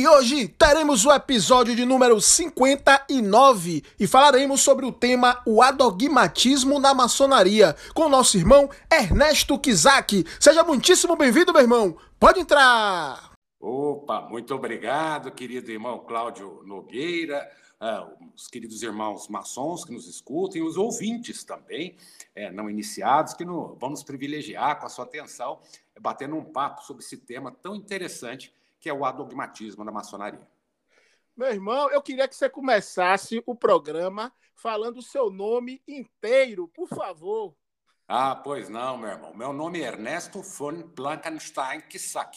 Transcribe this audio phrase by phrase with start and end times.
[0.00, 6.80] E hoje teremos o episódio de número 59 e falaremos sobre o tema o adogmatismo
[6.80, 10.24] na maçonaria com nosso irmão Ernesto Kizak.
[10.40, 11.98] Seja muitíssimo bem-vindo, meu irmão.
[12.18, 13.32] Pode entrar.
[13.60, 17.46] Opa, muito obrigado, querido irmão Cláudio Nogueira,
[17.78, 21.94] uh, os queridos irmãos maçons que nos escutem, os ouvintes também,
[22.34, 25.60] é, não iniciados, que vão nos privilegiar com a sua atenção,
[26.00, 30.48] batendo um papo sobre esse tema tão interessante que é o adogmatismo na maçonaria.
[31.36, 36.88] Meu irmão, eu queria que você começasse o programa falando o seu nome inteiro, por
[36.88, 37.54] favor.
[38.08, 39.34] Ah, pois não, meu irmão.
[39.34, 42.36] Meu nome é Ernesto von Blankenstein Kissak.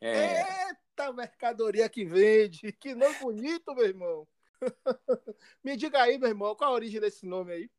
[0.00, 0.40] É...
[0.40, 2.72] Eita mercadoria que vende!
[2.72, 4.28] Que nome bonito, meu irmão!
[5.62, 7.70] Me diga aí, meu irmão, qual a origem desse nome aí?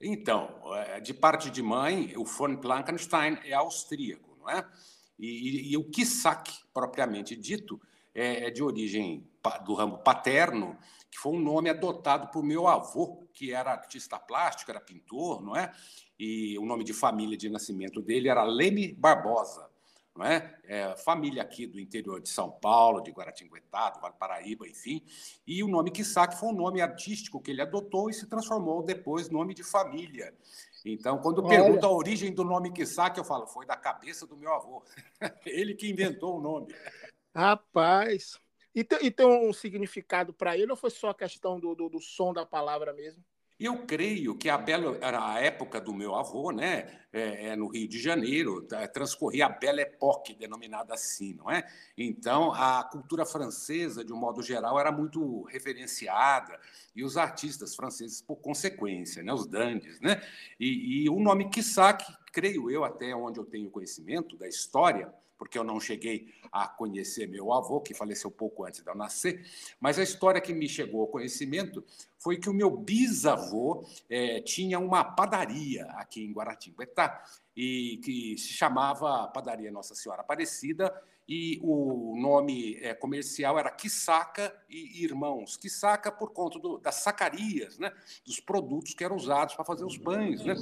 [0.00, 4.68] Então, é, de parte de mãe, o von Blankenstein é austríaco, não é?
[5.18, 7.80] E, e, e o Kissak, propriamente dito,
[8.14, 9.28] é, é, de origem
[9.64, 10.76] do ramo paterno,
[11.10, 15.54] que foi um nome adotado por meu avô, que era artista plástico, era pintor, não
[15.54, 15.72] é?
[16.18, 19.65] E o nome de família de nascimento dele era Leme Barbosa,
[20.16, 20.58] não é?
[20.64, 20.96] é?
[20.96, 25.02] família aqui do interior de São Paulo, de Guaratinguetá, do Vale Paraíba, enfim.
[25.46, 29.30] E o nome Kissak foi um nome artístico que ele adotou e se transformou depois
[29.30, 30.34] nome de família.
[30.84, 31.48] Então, quando Olha.
[31.48, 34.82] pergunta a origem do nome Kissak, eu falo, foi da cabeça do meu avô.
[35.44, 36.74] ele que inventou o nome.
[37.34, 38.40] Rapaz.
[38.74, 41.88] E tem, e tem um significado para ele ou foi só a questão do, do,
[41.88, 43.24] do som da palavra mesmo?
[43.58, 47.00] Eu creio que a bela era a época do meu avô, né?
[47.10, 51.66] É, é, no Rio de Janeiro, tá, transcorria a Belle Époque, denominada assim, não é?
[51.96, 56.60] Então, a cultura francesa, de um modo geral, era muito referenciada
[56.94, 59.32] e os artistas franceses, por consequência, né?
[59.32, 60.20] Os dandes, né?
[60.60, 65.58] E, e o nome Kissak, creio eu, até onde eu tenho conhecimento da história, porque
[65.58, 69.44] eu não cheguei a conhecer meu avô, que faleceu pouco antes de eu nascer,
[69.80, 71.84] mas a história que me chegou ao conhecimento
[72.18, 77.22] foi que o meu bisavô é, tinha uma padaria aqui em Guaratinguetá,
[77.56, 80.92] e que se chamava Padaria Nossa Senhora Aparecida,
[81.28, 85.56] e o nome é, comercial era Quisaca e Irmãos.
[85.56, 87.92] Quisaca por conta do, das sacarias, né?
[88.24, 90.54] dos produtos que eram usados para fazer os pães né?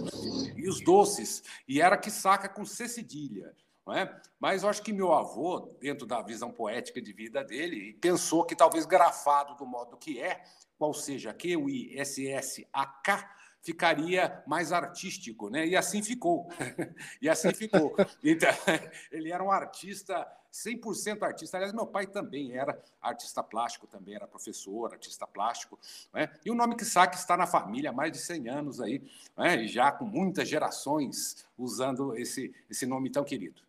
[0.56, 1.42] e os doces.
[1.68, 3.54] E era Quisaca com C cedilha.
[3.86, 4.20] Não é?
[4.40, 8.56] Mas eu acho que meu avô, dentro da visão poética de vida dele, pensou que
[8.56, 10.42] talvez grafado do modo que é,
[10.78, 13.34] qual seja Q-U-I-S-S-A-K,
[13.64, 15.66] ficaria mais artístico, né?
[15.66, 16.48] E assim ficou.
[17.20, 17.96] e assim ficou.
[18.22, 18.50] Então,
[19.10, 21.56] ele era um artista 100% artista.
[21.56, 25.78] Aliás, meu pai também era artista plástico, também era professor, artista plástico.
[26.12, 26.30] Né?
[26.44, 29.02] E o nome que saque está na família há mais de 100 anos aí,
[29.36, 29.66] né?
[29.66, 33.63] já com muitas gerações usando esse, esse nome tão querido.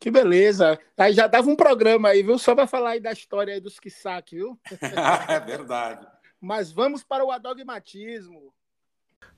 [0.00, 0.78] Que beleza.
[0.96, 2.38] Aí já dava um programa aí, viu?
[2.38, 4.58] Só para falar aí da história aí dos Kisaki, viu?
[5.28, 6.06] é verdade.
[6.40, 8.52] Mas vamos para o adogmatismo.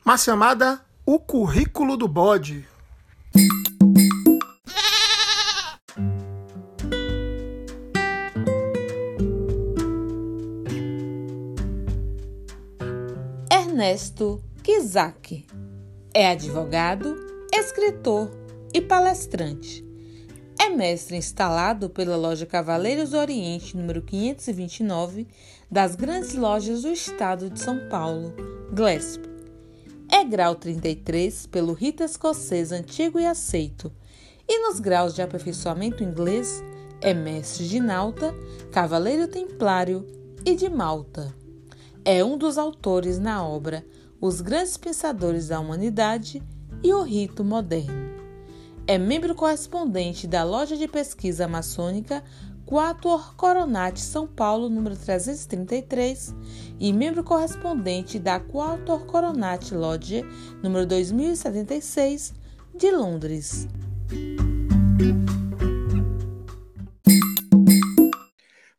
[0.04, 2.66] Uma chamada O Currículo do Bode.
[13.52, 15.46] Ernesto Kizak
[16.12, 17.14] é advogado,
[17.52, 18.30] escritor
[18.74, 19.85] e palestrante
[20.76, 25.26] é mestre instalado pela loja Cavaleiros do Oriente, número 529,
[25.70, 28.34] das grandes lojas do estado de São Paulo,
[28.74, 29.24] Glesp.
[30.12, 33.90] É grau 33 pelo rito escocês antigo e aceito,
[34.46, 36.62] e nos graus de aperfeiçoamento inglês
[37.00, 38.34] é mestre de Nauta,
[38.70, 40.06] Cavaleiro Templário
[40.44, 41.34] e de Malta.
[42.04, 43.82] É um dos autores na obra
[44.20, 46.42] Os Grandes Pensadores da Humanidade
[46.82, 48.05] e o Rito Moderno.
[48.88, 52.22] É membro correspondente da Loja de Pesquisa Maçônica
[52.64, 56.32] Quatuor Coronati São Paulo, número 333,
[56.78, 60.22] e membro correspondente da Quatuor Coronati Lodge,
[60.62, 62.32] número 2076,
[62.76, 63.66] de Londres.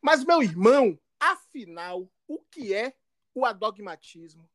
[0.00, 2.94] Mas, meu irmão, afinal, o que é
[3.34, 4.48] o adogmatismo?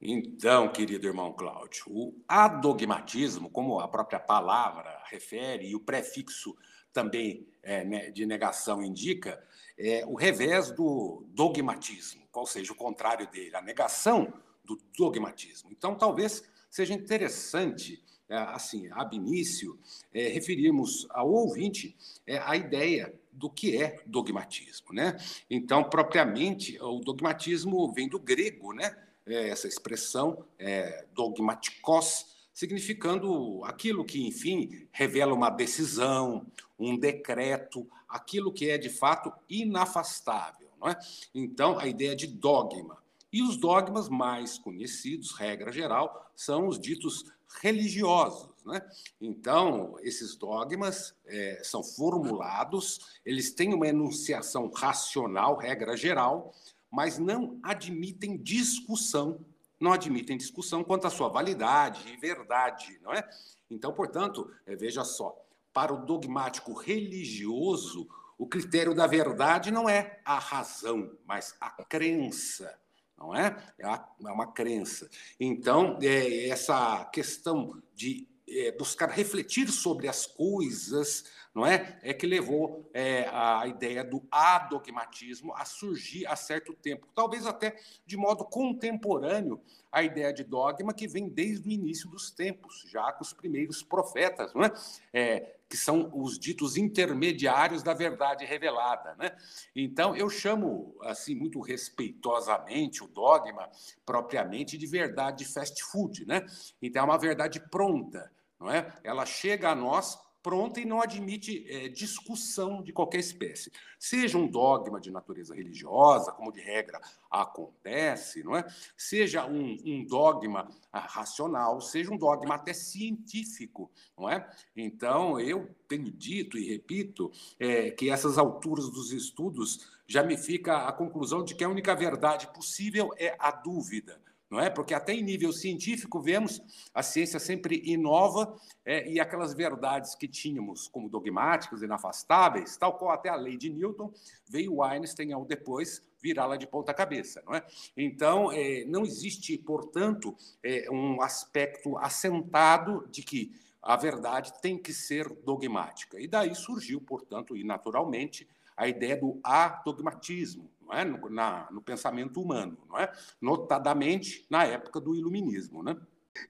[0.00, 6.56] Então, querido irmão Cláudio, o adogmatismo, como a própria palavra refere, e o prefixo
[6.90, 9.42] também é, né, de negação indica,
[9.78, 14.32] é o revés do dogmatismo, qual seja o contrário dele, a negação
[14.64, 15.70] do dogmatismo.
[15.70, 19.78] Então, talvez seja interessante, é, assim, ab início,
[20.14, 21.94] é, referirmos ao ouvinte
[22.26, 24.94] é, a ideia do que é dogmatismo.
[24.94, 25.18] Né?
[25.50, 28.96] Então, propriamente, o dogmatismo vem do grego, né?
[29.26, 36.46] É, essa expressão é, dogmatikos, significando aquilo que, enfim, revela uma decisão,
[36.78, 40.68] um decreto, aquilo que é de fato inafastável.
[40.80, 40.98] Não é?
[41.34, 42.98] Então, a ideia de dogma.
[43.32, 47.24] E os dogmas mais conhecidos, regra geral, são os ditos
[47.60, 48.50] religiosos.
[48.64, 48.80] Né?
[49.20, 56.52] Então, esses dogmas é, são formulados, eles têm uma enunciação racional, regra geral,
[56.90, 59.44] mas não admitem discussão,
[59.78, 63.28] não admitem discussão quanto à sua validade e verdade, não é?
[63.70, 65.34] Então, portanto, é, veja só,
[65.72, 72.78] para o dogmático religioso, o critério da verdade não é a razão, mas a crença,
[73.16, 73.56] não é?
[73.78, 75.08] É, é uma crença.
[75.38, 81.24] Então, é, essa questão de é, buscar refletir sobre as coisas,
[81.54, 81.98] não é?
[82.02, 87.76] É que levou é, a ideia do adogmatismo a surgir há certo tempo, talvez até
[88.06, 89.60] de modo contemporâneo
[89.90, 93.82] a ideia de dogma que vem desde o início dos tempos, já com os primeiros
[93.82, 94.72] profetas, não é?
[95.12, 99.36] é que são os ditos intermediários da verdade revelada, né?
[99.74, 103.70] Então eu chamo assim muito respeitosamente o dogma
[104.04, 106.44] propriamente de verdade fast food, né?
[106.82, 108.92] Então é uma verdade pronta, não é?
[109.04, 113.70] Ela chega a nós pronta e não admite é, discussão de qualquer espécie.
[113.98, 117.00] Seja um dogma de natureza religiosa, como de regra
[117.30, 118.64] acontece, não é?
[118.96, 123.90] seja um, um dogma ah, racional, seja um dogma até científico.
[124.16, 124.48] Não é?
[124.76, 130.88] Então, eu tenho dito e repito é, que essas alturas dos estudos já me fica
[130.88, 134.20] a conclusão de que a única verdade possível é a dúvida
[134.50, 134.68] não é?
[134.68, 136.60] Porque até em nível científico vemos
[136.92, 143.12] a ciência sempre inova é, e aquelas verdades que tínhamos como dogmáticas, inafastáveis, tal qual
[143.12, 144.12] até a lei de Newton,
[144.48, 147.64] veio Einstein ao depois virá-la de ponta cabeça, não é?
[147.96, 154.92] Então é, não existe, portanto, é, um aspecto assentado de que a verdade tem que
[154.92, 156.20] ser dogmática.
[156.20, 158.46] E daí surgiu, portanto, e naturalmente,
[158.80, 161.04] a ideia do adogmatismo, não é?
[161.04, 163.12] no, na, no pensamento humano, não é?
[163.38, 165.82] notadamente na época do iluminismo.
[165.82, 165.94] Né?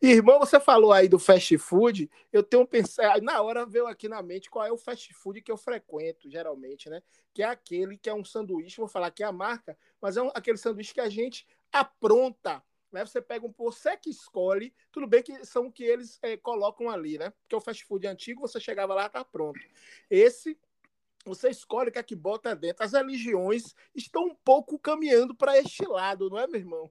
[0.00, 4.22] Irmão, você falou aí do fast food, eu tenho pensado, na hora veio aqui na
[4.22, 7.02] mente qual é o fast food que eu frequento, geralmente, né?
[7.34, 10.22] Que é aquele que é um sanduíche, vou falar que é a marca, mas é
[10.22, 12.62] um, aquele sanduíche que a gente apronta,
[12.92, 13.04] né?
[13.04, 16.88] Você pega um, você que escolhe, tudo bem que são o que eles é, colocam
[16.88, 17.30] ali, né?
[17.42, 19.58] Porque o fast food antigo, você chegava lá, tá pronto.
[20.08, 20.56] Esse
[21.24, 22.82] você escolhe o que é que bota dentro.
[22.82, 26.90] As religiões estão um pouco caminhando para este lado, não é, meu irmão?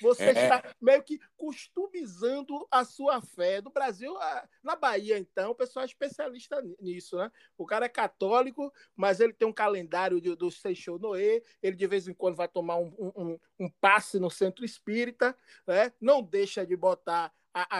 [0.00, 0.30] Você é.
[0.30, 3.60] está meio que customizando a sua fé.
[3.60, 4.14] No Brasil,
[4.62, 7.30] na Bahia, então, o pessoal é especialista nisso, né?
[7.58, 11.86] O cara é católico, mas ele tem um calendário do, do Seixou Noé, ele de
[11.86, 15.36] vez em quando vai tomar um, um, um passe no centro espírita,
[15.66, 15.92] né?
[16.00, 17.32] não deixa de botar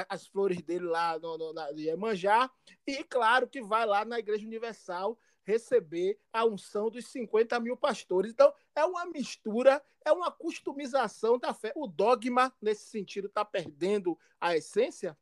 [0.09, 2.51] as flores dele lá no, no, na Iemanjá,
[2.87, 8.33] e claro que vai lá na Igreja Universal receber a unção dos 50 mil pastores.
[8.33, 11.73] Então, é uma mistura, é uma customização da fé.
[11.77, 15.17] O dogma, nesse sentido, está perdendo a essência?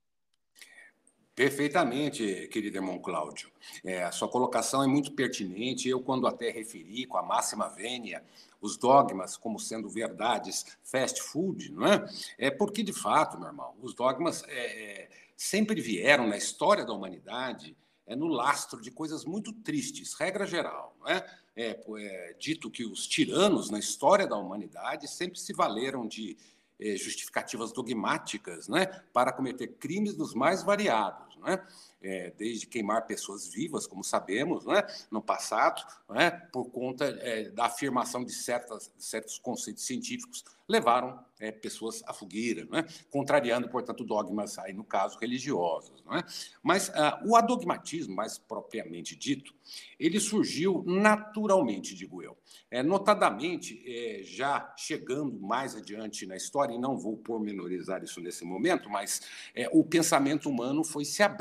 [1.35, 3.51] Perfeitamente, querido irmão Cláudio.
[3.85, 5.89] É, a sua colocação é muito pertinente.
[5.89, 8.25] Eu, quando até referi com a máxima vênia
[8.61, 12.07] os dogmas como sendo verdades fast food, não é?
[12.39, 16.93] É porque, de fato, meu irmão, os dogmas é, é sempre vieram na história da
[16.93, 20.97] humanidade é no lastro de coisas muito tristes, regra geral.
[21.01, 21.27] Não é?
[21.57, 26.37] É, é dito que os tiranos na história da humanidade sempre se valeram de
[26.81, 31.34] é, justificativas dogmáticas né, para cometer crimes dos mais variados.
[31.45, 31.63] Não é?
[32.05, 37.65] é, desde queimar pessoas vivas, como sabemos, né, no passado, né, por conta é, da
[37.65, 44.59] afirmação de, certas, certos conceitos científicos, levaram é, pessoas à fogueira, né, contrariando, portanto, dogmas,
[44.59, 46.03] aí, no caso, religiosos.
[46.05, 46.23] Né.
[46.63, 49.55] Mas ah, o adogmatismo, mais propriamente dito,
[49.99, 52.37] ele surgiu naturalmente, digo eu.
[52.71, 58.45] É, notadamente, é, já chegando mais adiante na história, e não vou pormenorizar isso nesse
[58.45, 59.23] momento, mas
[59.55, 61.34] é, o pensamento humano foi se abrindo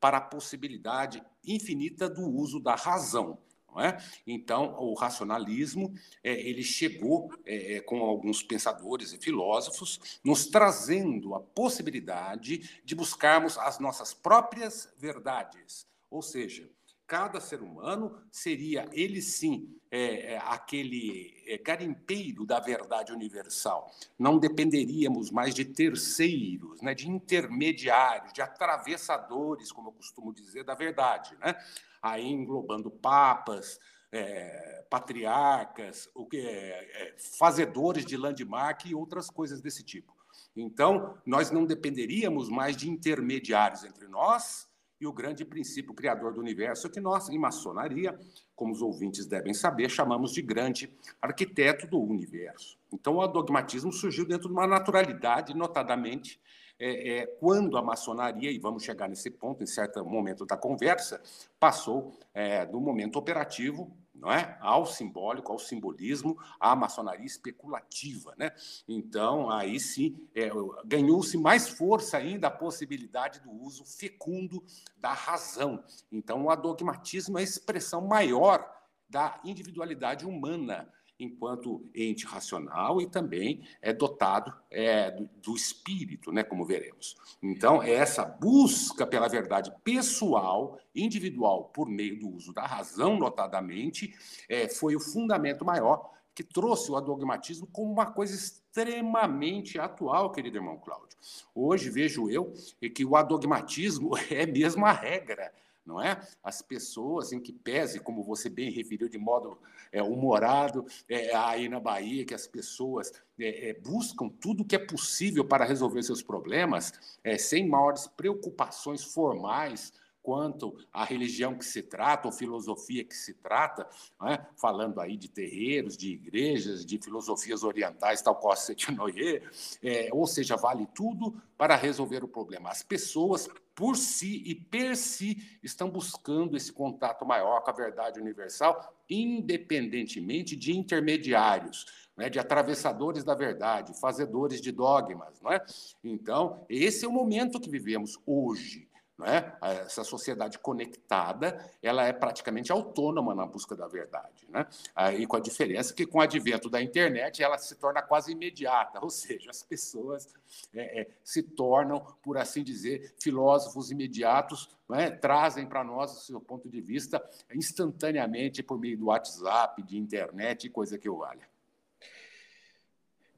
[0.00, 3.38] para a possibilidade infinita do uso da razão.
[3.76, 3.98] É?
[4.24, 11.34] Então, o racionalismo é, ele chegou é, é, com alguns pensadores e filósofos, nos trazendo
[11.34, 16.70] a possibilidade de buscarmos as nossas próprias verdades, ou seja,
[17.06, 23.92] Cada ser humano seria, ele sim, é, é, aquele é, garimpeiro da verdade universal.
[24.18, 30.74] Não dependeríamos mais de terceiros, né, de intermediários, de atravessadores, como eu costumo dizer, da
[30.74, 31.36] verdade.
[31.36, 31.54] Né?
[32.02, 33.78] Aí englobando papas,
[34.10, 40.14] é, patriarcas, o que, é, é, fazedores de landmark e outras coisas desse tipo.
[40.56, 46.40] Então, nós não dependeríamos mais de intermediários entre nós e o grande princípio criador do
[46.40, 48.18] universo, que nós, em maçonaria,
[48.54, 52.78] como os ouvintes devem saber, chamamos de grande arquiteto do universo.
[52.92, 56.40] Então, o dogmatismo surgiu dentro de uma naturalidade, notadamente,
[56.78, 61.22] é, é, quando a maçonaria, e vamos chegar nesse ponto em certo momento da conversa,
[61.58, 64.56] passou é, do momento operativo não é?
[64.60, 68.34] ao simbólico, ao simbolismo, à maçonaria especulativa.
[68.38, 68.52] Né?
[68.88, 70.50] Então, aí sim, é,
[70.84, 74.62] ganhou-se mais força ainda a possibilidade do uso fecundo
[74.96, 75.82] da razão.
[76.10, 78.70] Então, o adogmatismo é a expressão maior
[79.08, 86.42] da individualidade humana enquanto ente racional e também é dotado é, do, do, espírito, né,
[86.42, 87.16] como veremos.
[87.42, 94.14] Então, é essa busca pela verdade pessoal, individual, por meio do uso da razão, notadamente,
[94.48, 100.58] é, foi o fundamento maior que trouxe o adogmatismo como uma coisa extremamente atual, querido
[100.58, 101.16] irmão Cláudio.
[101.54, 102.52] Hoje vejo eu
[102.92, 105.52] que o adogmatismo é mesmo a regra
[105.84, 106.20] não é?
[106.42, 109.58] As pessoas em que pese, como você bem referiu de modo
[109.92, 114.78] é, humorado, é, aí na Bahia, que as pessoas é, é buscam tudo que é
[114.78, 119.92] possível para resolver seus problemas, é, sem maiores preocupações formais,
[120.24, 123.86] quanto à religião que se trata, ou filosofia que se trata,
[124.22, 124.40] é?
[124.56, 129.42] falando aí de terreiros, de igrejas, de filosofias orientais, tal qual Setinoye,
[129.82, 132.70] é, ou seja, vale tudo para resolver o problema.
[132.70, 138.18] As pessoas, por si e per si, estão buscando esse contato maior com a verdade
[138.18, 142.02] universal, independentemente de intermediários.
[142.16, 145.40] Né, de atravessadores da verdade, fazedores de dogmas.
[145.42, 145.60] Não é?
[146.04, 148.83] Então, esse é o momento que vivemos hoje.
[149.22, 149.52] É?
[149.82, 154.66] Essa sociedade conectada, ela é praticamente autônoma na busca da verdade, né?
[154.92, 158.98] Aí com a diferença que com o advento da internet ela se torna quase imediata,
[159.00, 160.34] ou seja, as pessoas
[160.74, 165.10] é, é, se tornam, por assim dizer, filósofos imediatos, é?
[165.10, 170.64] trazem para nós o seu ponto de vista instantaneamente por meio do WhatsApp, de internet
[170.64, 171.48] e coisa que o valha.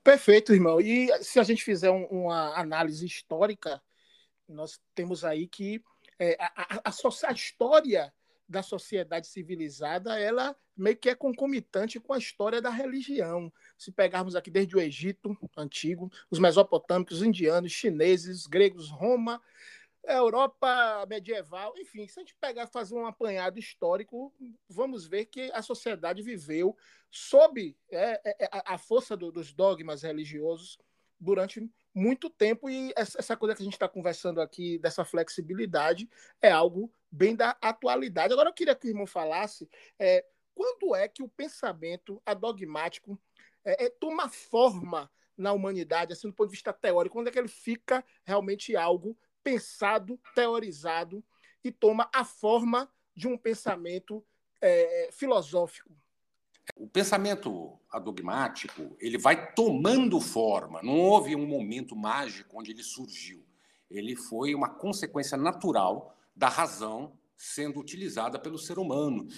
[0.03, 0.81] Perfeito, irmão.
[0.81, 3.83] E se a gente fizer um, uma análise histórica
[4.49, 5.83] nós temos aí que
[6.19, 8.13] é, a, a, a, a, história
[8.49, 13.53] da sociedade civilizada ela meio que é concomitante com a história da religião.
[13.77, 19.43] Se pegarmos aqui desde o Egito antigo, os mesopotâmicos, os indianos, chineses, gregos, Roma,
[20.07, 24.33] Europa medieval, enfim, se a gente pegar fazer um apanhado histórico,
[24.69, 26.77] vamos ver que a sociedade viveu
[27.11, 30.79] sob é, é, a força do, dos dogmas religiosos
[31.19, 36.07] durante muito tempo e essa coisa que a gente está conversando aqui, dessa flexibilidade,
[36.43, 38.35] é algo bem da atualidade.
[38.35, 39.67] Agora, eu queria que o irmão falasse
[39.99, 40.23] é,
[40.55, 43.19] quando é que o pensamento adogmático
[43.65, 47.39] é, é, toma forma na humanidade, assim, do ponto de vista teórico, quando é que
[47.39, 51.25] ele fica realmente algo pensado, teorizado
[51.65, 54.23] e toma a forma de um pensamento
[54.61, 55.97] é, filosófico?
[56.75, 60.83] O pensamento adogmático ele vai tomando forma.
[60.83, 63.45] Não houve um momento mágico onde ele surgiu.
[63.91, 69.29] Ele foi uma consequência natural da razão sendo utilizada pelo ser humano.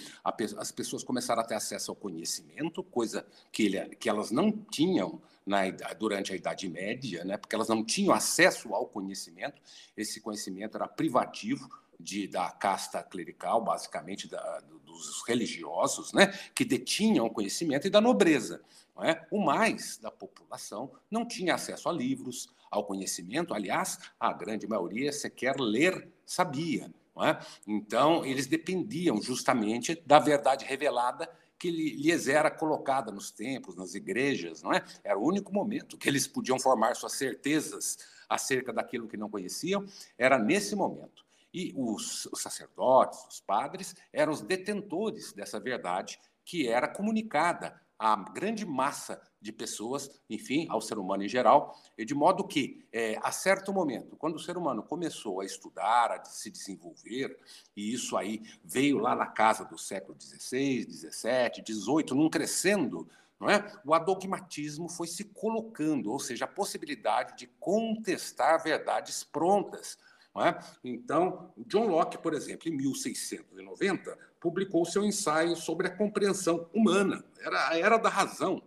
[0.57, 5.21] As pessoas começaram a ter acesso ao conhecimento, coisa que, ele, que elas não tinham
[5.45, 7.37] na, durante a Idade Média, né?
[7.37, 9.61] porque elas não tinham acesso ao conhecimento.
[9.97, 11.69] Esse conhecimento era privativo
[11.99, 17.99] de, da casta clerical, basicamente da, dos religiosos, né, que detinham o conhecimento e da
[17.99, 18.61] nobreza.
[19.01, 19.25] É?
[19.31, 23.53] O mais da população não tinha acesso a livros, ao conhecimento.
[23.53, 26.93] Aliás, a grande maioria sequer ler sabia.
[27.21, 27.37] É?
[27.67, 34.63] Então, eles dependiam justamente da verdade revelada que lhes era colocada nos templos, nas igrejas,
[34.63, 34.81] não é?
[35.03, 37.97] Era o único momento que eles podiam formar suas certezas
[38.29, 39.85] acerca daquilo que não conheciam,
[40.17, 41.25] era nesse momento.
[41.53, 48.65] E os, sacerdotes, os padres, eram os detentores dessa verdade que era comunicada à grande
[48.65, 53.73] massa de pessoas, enfim, ao ser humano em geral, de modo que, é, a certo
[53.73, 57.37] momento, quando o ser humano começou a estudar, a se desenvolver,
[57.75, 63.07] e isso aí veio lá na casa do século XVI, XVII, XVIII, num crescendo,
[63.39, 63.71] não é?
[63.85, 69.97] o adogmatismo foi se colocando, ou seja, a possibilidade de contestar verdades prontas,
[70.37, 70.57] É?
[70.83, 77.69] Então, John Locke, por exemplo, em 1690, publicou seu ensaio sobre a compreensão humana, era
[77.69, 78.61] a era da razão,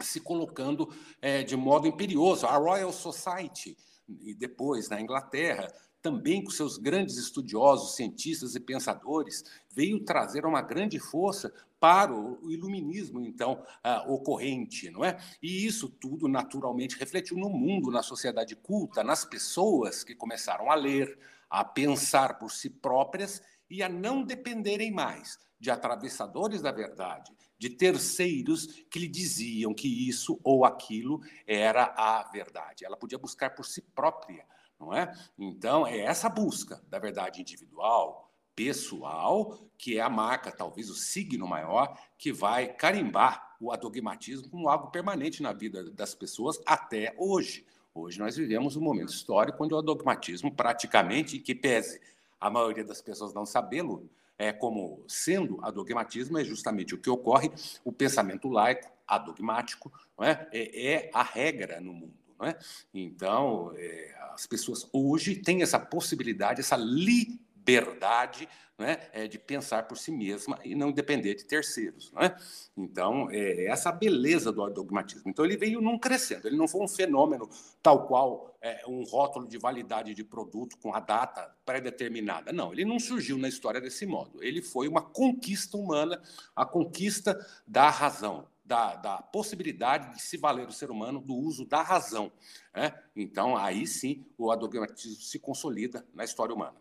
[0.00, 2.46] se colocando é, de modo imperioso.
[2.46, 3.76] A Royal Society,
[4.08, 5.72] e depois na Inglaterra,
[6.02, 12.50] também com seus grandes estudiosos, cientistas e pensadores, veio trazer uma grande força para o
[12.50, 15.18] iluminismo, então, uh, ocorrente, não é?
[15.42, 20.74] E isso tudo, naturalmente, refletiu no mundo, na sociedade culta, nas pessoas que começaram a
[20.74, 21.18] ler,
[21.48, 27.70] a pensar por si próprias e a não dependerem mais de atravessadores da verdade, de
[27.70, 32.84] terceiros que lhe diziam que isso ou aquilo era a verdade.
[32.84, 34.44] Ela podia buscar por si própria
[34.82, 35.12] não é?
[35.38, 41.46] Então, é essa busca da verdade individual, pessoal, que é a marca, talvez o signo
[41.46, 47.64] maior, que vai carimbar o adogmatismo como algo permanente na vida das pessoas até hoje.
[47.94, 52.00] Hoje nós vivemos um momento histórico onde o adogmatismo, praticamente, que pese
[52.40, 57.52] a maioria das pessoas não sabê-lo, é como sendo adogmatismo, é justamente o que ocorre,
[57.84, 60.48] o pensamento laico, adogmático, é?
[60.52, 62.21] é, é a regra no mundo.
[62.44, 62.56] É?
[62.92, 69.96] Então, é, as pessoas hoje têm essa possibilidade, essa liberdade né, é, de pensar por
[69.96, 72.10] si mesma e não depender de terceiros.
[72.12, 72.34] Né?
[72.76, 75.30] Então, é essa beleza do dogmatismo.
[75.30, 77.48] Então, ele veio num crescendo, ele não foi um fenômeno
[77.82, 82.52] tal qual é, um rótulo de validade de produto com a data pré-determinada.
[82.52, 84.42] Não, ele não surgiu na história desse modo.
[84.42, 86.20] Ele foi uma conquista humana,
[86.54, 91.64] a conquista da razão, da, da, possibilidade de se valer o ser humano do uso
[91.66, 92.32] da razão.
[92.74, 92.92] Né?
[93.14, 96.74] Então, aí sim, o adogmatismo se consolida na história humana.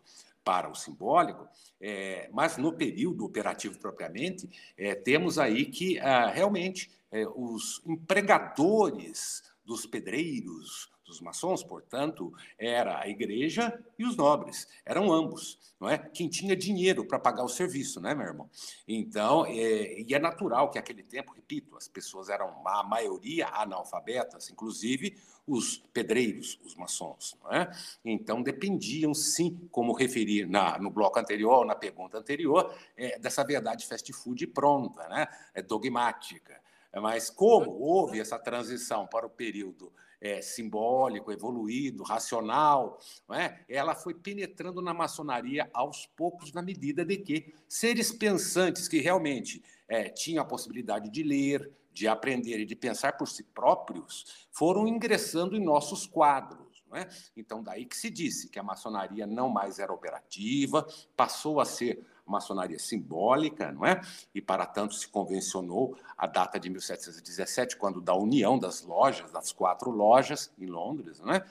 [0.44, 1.50] para o simbólico,
[1.82, 9.42] é, mas no período operativo propriamente, é, temos aí que ah, realmente é, os empregadores
[9.64, 15.98] dos pedreiros, dos maçons, portanto, era a igreja e os nobres, eram ambos, não é?
[15.98, 18.50] Quem tinha dinheiro para pagar o serviço, né, meu irmão?
[18.86, 24.50] Então, é, e é natural que naquele tempo, repito, as pessoas eram a maioria analfabetas,
[24.50, 25.16] inclusive
[25.48, 27.72] os pedreiros, os maçons, não é?
[28.04, 33.86] Então dependiam, sim, como referi na, no bloco anterior, na pergunta anterior, é, dessa verdade
[33.88, 35.28] fast food pronta, né?
[35.54, 36.65] É dogmática.
[37.02, 43.00] Mas como houve essa transição para o período é, simbólico, evoluído, racional,
[43.32, 43.60] é?
[43.68, 49.64] ela foi penetrando na maçonaria aos poucos, na medida de que seres pensantes que realmente
[49.88, 54.88] é, tinham a possibilidade de ler, de aprender e de pensar por si próprios, foram
[54.88, 56.66] ingressando em nossos quadros.
[56.94, 57.08] É?
[57.36, 62.06] Então, daí que se disse que a maçonaria não mais era operativa, passou a ser
[62.26, 64.02] maçonaria simbólica, não é?
[64.34, 69.52] E para tanto se convencionou a data de 1717, quando da união das lojas, das
[69.52, 71.46] quatro lojas em Londres, não é?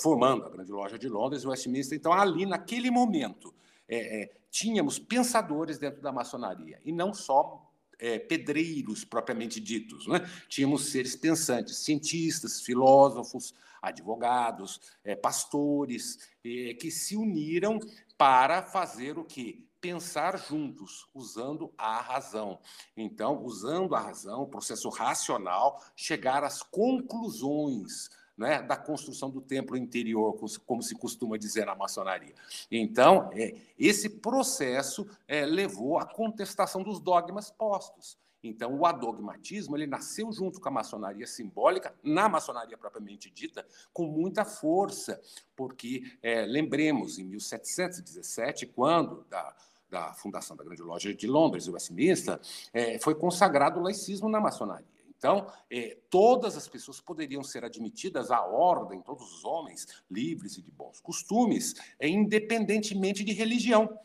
[0.00, 1.98] Formando a grande loja de Londres e Westminster.
[1.98, 3.52] Então, ali naquele momento,
[3.88, 7.66] é, é, tínhamos pensadores dentro da maçonaria e não só
[7.98, 10.06] é, pedreiros propriamente ditos.
[10.06, 10.20] Né?
[10.48, 17.78] Tínhamos seres pensantes, cientistas, filósofos, advogados, é, pastores, é, que se uniram
[18.16, 19.65] para fazer o que?
[19.86, 22.58] Pensar juntos, usando a razão.
[22.96, 29.76] Então, usando a razão, o processo racional, chegar às conclusões né, da construção do templo
[29.76, 32.34] interior, como se costuma dizer na maçonaria.
[32.68, 38.18] Então, é, esse processo é, levou à contestação dos dogmas postos.
[38.48, 44.06] Então, o adogmatismo ele nasceu junto com a maçonaria simbólica, na maçonaria propriamente dita, com
[44.06, 45.20] muita força,
[45.54, 49.54] porque, é, lembremos, em 1717, quando da,
[49.90, 52.40] da fundação da Grande Loja de Londres, Westminster,
[52.72, 54.86] é, foi consagrado o laicismo na maçonaria.
[55.18, 60.62] Então, é, todas as pessoas poderiam ser admitidas à ordem, todos os homens livres e
[60.62, 63.98] de bons costumes, é, independentemente de religião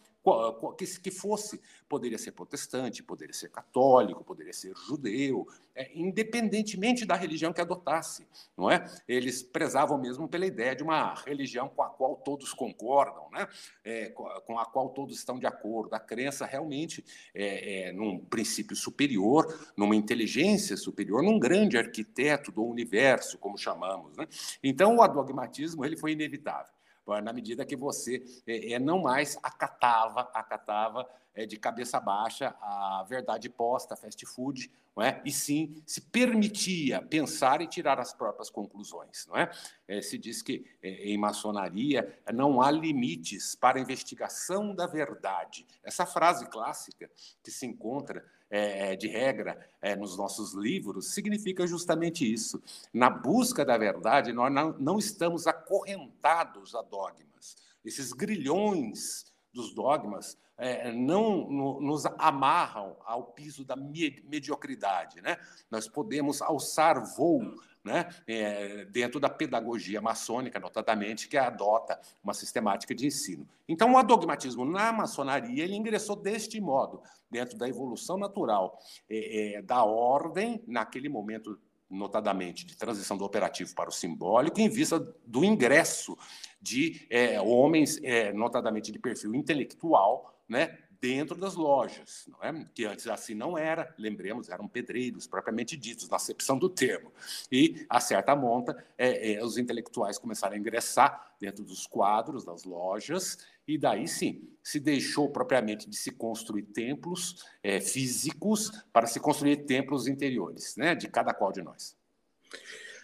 [1.01, 1.61] que fosse.
[1.87, 8.27] Poderia ser protestante, poderia ser católico, poderia ser judeu, é, independentemente da religião que adotasse,
[8.57, 8.85] não é?
[9.07, 13.47] Eles prezavam mesmo pela ideia de uma religião com a qual todos concordam, né?
[13.83, 15.93] É, com a qual todos estão de acordo.
[15.93, 17.03] A crença realmente
[17.33, 24.15] é, é, num princípio superior, numa inteligência superior, num grande arquiteto do universo, como chamamos,
[24.17, 24.27] né?
[24.63, 26.73] Então, o adogmatismo ele foi inevitável
[27.19, 33.03] na medida que você é, é, não mais acatava, acatava é, de cabeça baixa a
[33.09, 35.21] verdade posta, fast food, não é?
[35.25, 39.25] e sim se permitia pensar e tirar as próprias conclusões.
[39.27, 39.49] Não é?
[39.87, 45.65] é se diz que é, em maçonaria não há limites para a investigação da verdade.
[45.83, 47.09] Essa frase clássica
[47.41, 52.61] que se encontra é, é, de regra é, nos nossos livros, significa justamente isso.
[52.93, 57.55] Na busca da verdade, nós não, não estamos acorrentados a dogmas.
[57.83, 65.21] Esses grilhões dos dogmas é, não no, nos amarram ao piso da mediocridade.
[65.21, 65.37] Né?
[65.71, 72.93] Nós podemos alçar voo né, é, dentro da pedagogia maçônica, notadamente, que adota uma sistemática
[72.93, 73.47] de ensino.
[73.67, 78.77] Então, o adogmatismo na maçonaria ele ingressou deste modo, dentro da evolução natural
[79.09, 84.69] é, é, da ordem, naquele momento, notadamente, de transição do operativo para o simbólico, em
[84.69, 86.17] vista do ingresso
[86.61, 92.65] de é, homens, é, notadamente de perfil intelectual, né, dentro das lojas, não é?
[92.75, 97.11] que antes assim não era, lembremos, eram pedreiros, propriamente ditos, na acepção do termo.
[97.51, 102.63] E, a certa monta, é, é, os intelectuais começaram a ingressar dentro dos quadros das
[102.63, 109.19] lojas, e daí sim, se deixou propriamente de se construir templos é, físicos para se
[109.19, 111.97] construir templos interiores, né, de cada qual de nós.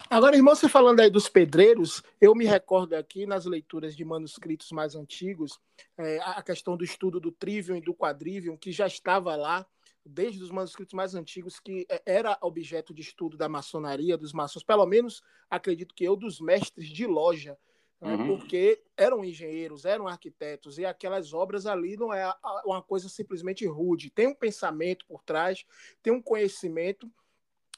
[0.10, 4.72] Agora, irmão, você falando aí dos pedreiros, eu me recordo aqui nas leituras de manuscritos
[4.72, 5.60] mais antigos,
[5.98, 9.65] é, a questão do estudo do trivium e do quadrivium, que já estava lá
[10.06, 14.63] desde os manuscritos mais antigos, que é, era objeto de estudo da maçonaria, dos maçons,
[14.63, 17.58] pelo menos acredito que eu, dos mestres de loja,
[18.00, 18.28] né, uhum.
[18.28, 22.34] porque eram engenheiros, eram arquitetos, e aquelas obras ali não é
[22.65, 25.65] uma coisa simplesmente rude, tem um pensamento por trás,
[26.02, 27.12] tem um conhecimento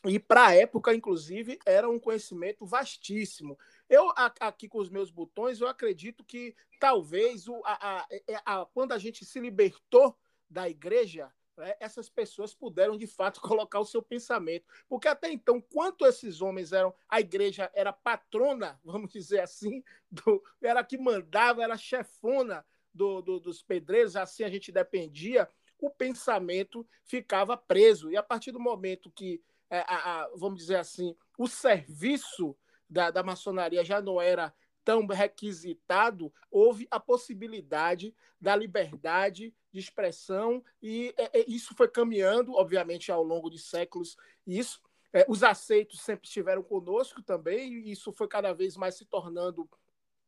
[0.06, 3.58] e para a época, inclusive, era um conhecimento vastíssimo.
[3.90, 8.66] Eu, aqui com os meus botões, eu acredito que talvez o, a, a, é, a,
[8.66, 10.18] quando a gente se libertou
[10.50, 14.66] da igreja, né, essas pessoas puderam de fato colocar o seu pensamento.
[14.88, 20.42] Porque até então, quanto esses homens eram, a igreja era patrona, vamos dizer assim, do,
[20.62, 26.88] era que mandava, era chefona do, do, dos pedreiros, assim a gente dependia, o pensamento
[27.04, 28.10] ficava preso.
[28.12, 32.56] E a partir do momento que é, a, a, vamos dizer assim, o serviço
[32.90, 34.54] da, da maçonaria já não era
[34.84, 42.54] tão requisitado, houve a possibilidade da liberdade de expressão e é, é, isso foi caminhando,
[42.54, 44.18] obviamente, ao longo de séculos.
[44.48, 44.82] Isso,
[45.14, 49.70] é, os aceitos sempre estiveram conosco também e isso foi cada vez mais se tornando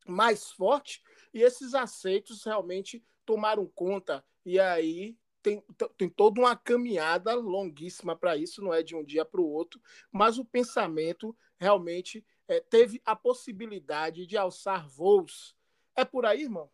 [0.06, 1.02] mais forte
[1.34, 5.64] e esses aceitos realmente tomaram conta e aí tem,
[5.98, 9.82] tem toda uma caminhada longuíssima para isso, não é de um dia para o outro,
[10.12, 15.56] mas o pensamento realmente é, teve a possibilidade de alçar voos.
[15.96, 16.70] É por aí, irmão?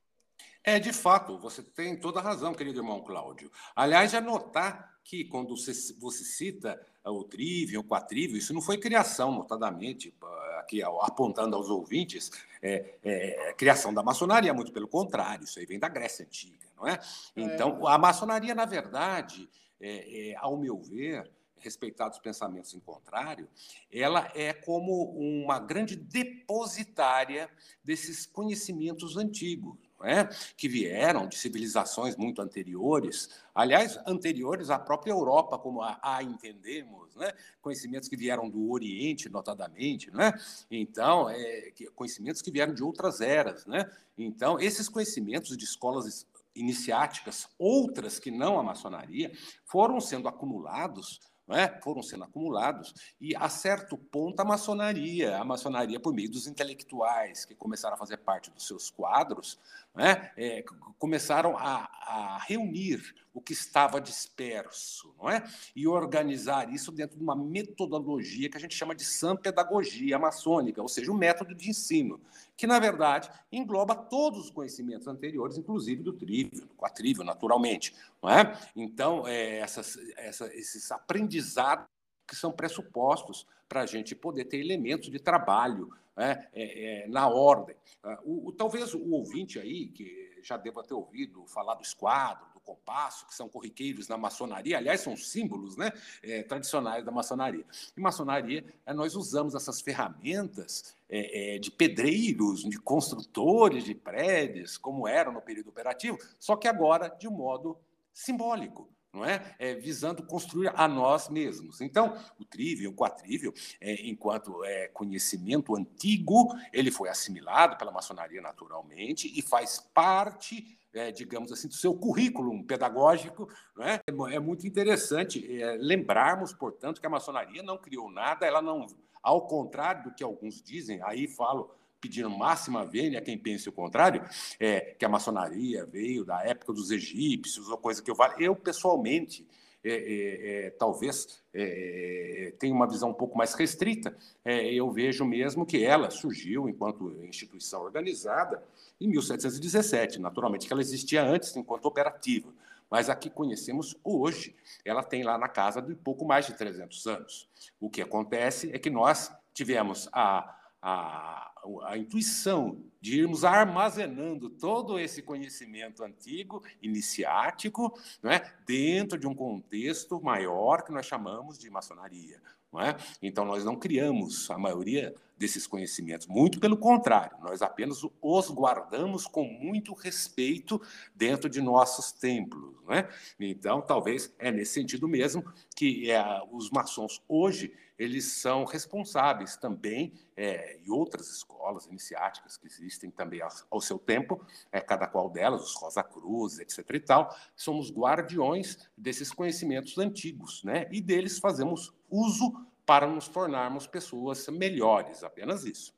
[0.64, 3.52] É, de fato, você tem toda a razão, querido irmão Cláudio.
[3.76, 8.78] Aliás, já notar que quando você, você cita o trivium, o quatrivium, isso não foi
[8.78, 10.14] criação, notadamente,
[10.60, 12.30] aqui apontando aos ouvintes,
[12.62, 16.68] é, é, é criação da maçonaria, muito pelo contrário, isso aí vem da Grécia Antiga
[16.78, 16.94] não é?
[16.94, 17.42] é.
[17.42, 19.50] Então, a maçonaria, na verdade,
[19.82, 23.50] é, é, ao meu ver, respeitados os pensamentos em contrário,
[23.92, 27.50] ela é como uma grande depositária
[27.84, 30.26] desses conhecimentos antigos, é?
[30.56, 37.16] que vieram de civilizações muito anteriores, aliás, anteriores à própria Europa, como a, a entendemos,
[37.16, 37.32] né?
[37.62, 40.34] conhecimentos que vieram do Oriente, notadamente, né?
[40.70, 43.66] então, é, conhecimentos que vieram de outras eras.
[43.66, 43.90] Né?
[44.18, 49.32] Então, esses conhecimentos de escolas iniciáticas, outras que não a maçonaria,
[49.66, 51.20] foram sendo acumulados
[51.56, 51.80] é?
[51.82, 57.46] foram sendo acumulados, e a certo ponto a maçonaria, a maçonaria por meio dos intelectuais
[57.46, 59.58] que começaram a fazer parte dos seus quadros,
[60.04, 60.32] é?
[60.38, 60.64] É,
[60.98, 65.44] começaram a, a, reunir o que estava disperso não é?
[65.76, 70.82] e organizar isso dentro de uma metodologia que a gente chama de sã pedagogia maçônica,
[70.82, 72.20] ou seja, o um método de ensino,
[72.56, 77.94] que, na verdade, engloba todos os conhecimentos anteriores, inclusive do trívio, do quatrívio, naturalmente.
[78.22, 78.58] Não é?
[78.76, 81.86] Então, é, essas, essa, esses aprendizados
[82.28, 87.28] que são pressupostos para a gente poder ter elementos de trabalho né, é, é, na
[87.28, 87.76] ordem.
[88.04, 92.46] Ah, o, o, talvez o ouvinte aí, que já deva ter ouvido falar do esquadro,
[92.54, 95.92] do compasso, que são corriqueiros na maçonaria, aliás, são símbolos né,
[96.24, 97.66] é, tradicionais da maçonaria.
[97.96, 104.78] Em maçonaria, é, nós usamos essas ferramentas é, é, de pedreiros, de construtores de prédios,
[104.78, 107.78] como eram no período operativo, só que agora de um modo
[108.12, 109.56] simbólico não é?
[109.58, 109.74] é?
[109.74, 111.82] visando construir a nós mesmos.
[111.82, 118.42] Então, o trívio, o quatrívio, é, enquanto é, conhecimento antigo, ele foi assimilado pela maçonaria
[118.42, 123.50] naturalmente e faz parte, é, digamos assim, do seu currículo pedagógico.
[123.76, 124.02] Não é?
[124.34, 128.86] é muito interessante é, lembrarmos, portanto, que a maçonaria não criou nada, ela não,
[129.22, 131.72] ao contrário do que alguns dizem, aí falo
[132.08, 134.24] pedindo máxima vênia a quem pense o contrário,
[134.58, 138.34] é, que a maçonaria veio da época dos egípcios, ou coisa que eu falo.
[138.40, 139.46] Eu, pessoalmente,
[139.84, 144.16] é, é, é talvez é, tenha uma visão um pouco mais restrita.
[144.46, 148.64] É, eu vejo mesmo que ela surgiu enquanto instituição organizada
[149.02, 150.20] em 1717.
[150.20, 152.48] Naturalmente que ela existia antes enquanto operativa,
[152.90, 157.06] mas a que conhecemos hoje, ela tem lá na casa de pouco mais de 300
[157.06, 157.50] anos.
[157.82, 160.54] O que acontece é que nós tivemos a
[160.90, 161.52] a,
[161.84, 168.56] a intuição de irmos armazenando todo esse conhecimento antigo, iniciático, não é?
[168.66, 172.42] dentro de um contexto maior que nós chamamos de maçonaria.
[172.78, 172.96] Não é?
[173.24, 179.28] Então, nós não criamos a maioria desses conhecimentos, muito pelo contrário, nós apenas os guardamos
[179.28, 180.82] com muito respeito
[181.16, 182.76] dentro de nossos templos.
[182.86, 183.10] Não é?
[183.40, 185.44] Então, talvez é nesse sentido mesmo
[185.76, 192.68] que é, os maçons hoje eles são responsáveis também, é, e outras escolas iniciáticas que
[192.68, 194.40] existem também ao, ao seu tempo,
[194.72, 196.86] é, cada qual delas, os Rosa Cruz, etc.
[196.94, 200.88] e tal, somos guardiões desses conhecimentos antigos, né?
[200.92, 205.94] e deles fazemos uso para nos tornarmos pessoas melhores, apenas isso.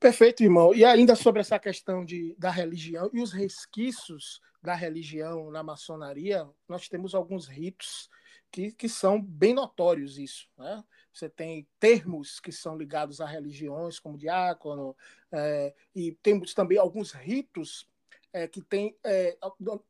[0.00, 0.74] Perfeito, irmão.
[0.74, 6.48] E ainda sobre essa questão de, da religião e os resquícios da religião na maçonaria,
[6.66, 8.08] nós temos alguns ritos
[8.50, 10.48] que, que são bem notórios isso.
[10.56, 10.82] Né?
[11.12, 14.96] Você tem termos que são ligados a religiões, como diácono,
[15.30, 17.86] é, e temos também alguns ritos
[18.32, 19.36] é, que tem, é,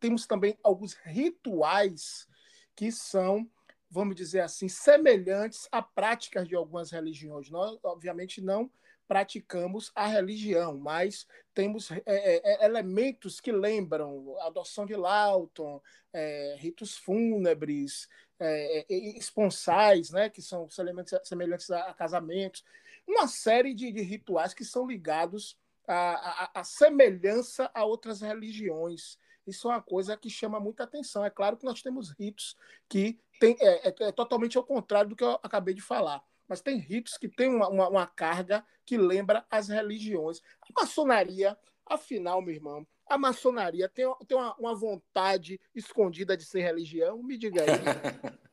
[0.01, 2.29] temos também alguns rituais
[2.75, 3.49] que são,
[3.95, 7.49] vamos dizer assim, semelhantes a práticas de algumas religiões.
[7.49, 8.69] Nós, obviamente, não
[9.07, 15.81] praticamos a religião, mas temos é, é, é elementos que lembram a adoção de Lawton,
[16.13, 18.09] é, ritos fúnebres,
[18.41, 22.65] é, é esponsais, né, que são semelhantes, semelhantes a, casamentos,
[23.07, 29.19] uma série de, de rituais que são ligados à, semelhança a outras religiões.
[29.47, 31.25] Isso é uma coisa que chama muita atenção.
[31.25, 32.57] É claro que nós temos ritos
[32.89, 36.61] que tem, é, é, é totalmente ao contrário do que eu acabei de falar mas
[36.61, 40.41] tem ritos que têm uma, uma, uma, carga que lembra as religiões.
[40.61, 46.63] A maçonaria, afinal, meu irmão, a maçonaria tem, tem uma, uma vontade escondida de ser
[46.63, 47.23] religião?
[47.23, 47.69] Me diga aí.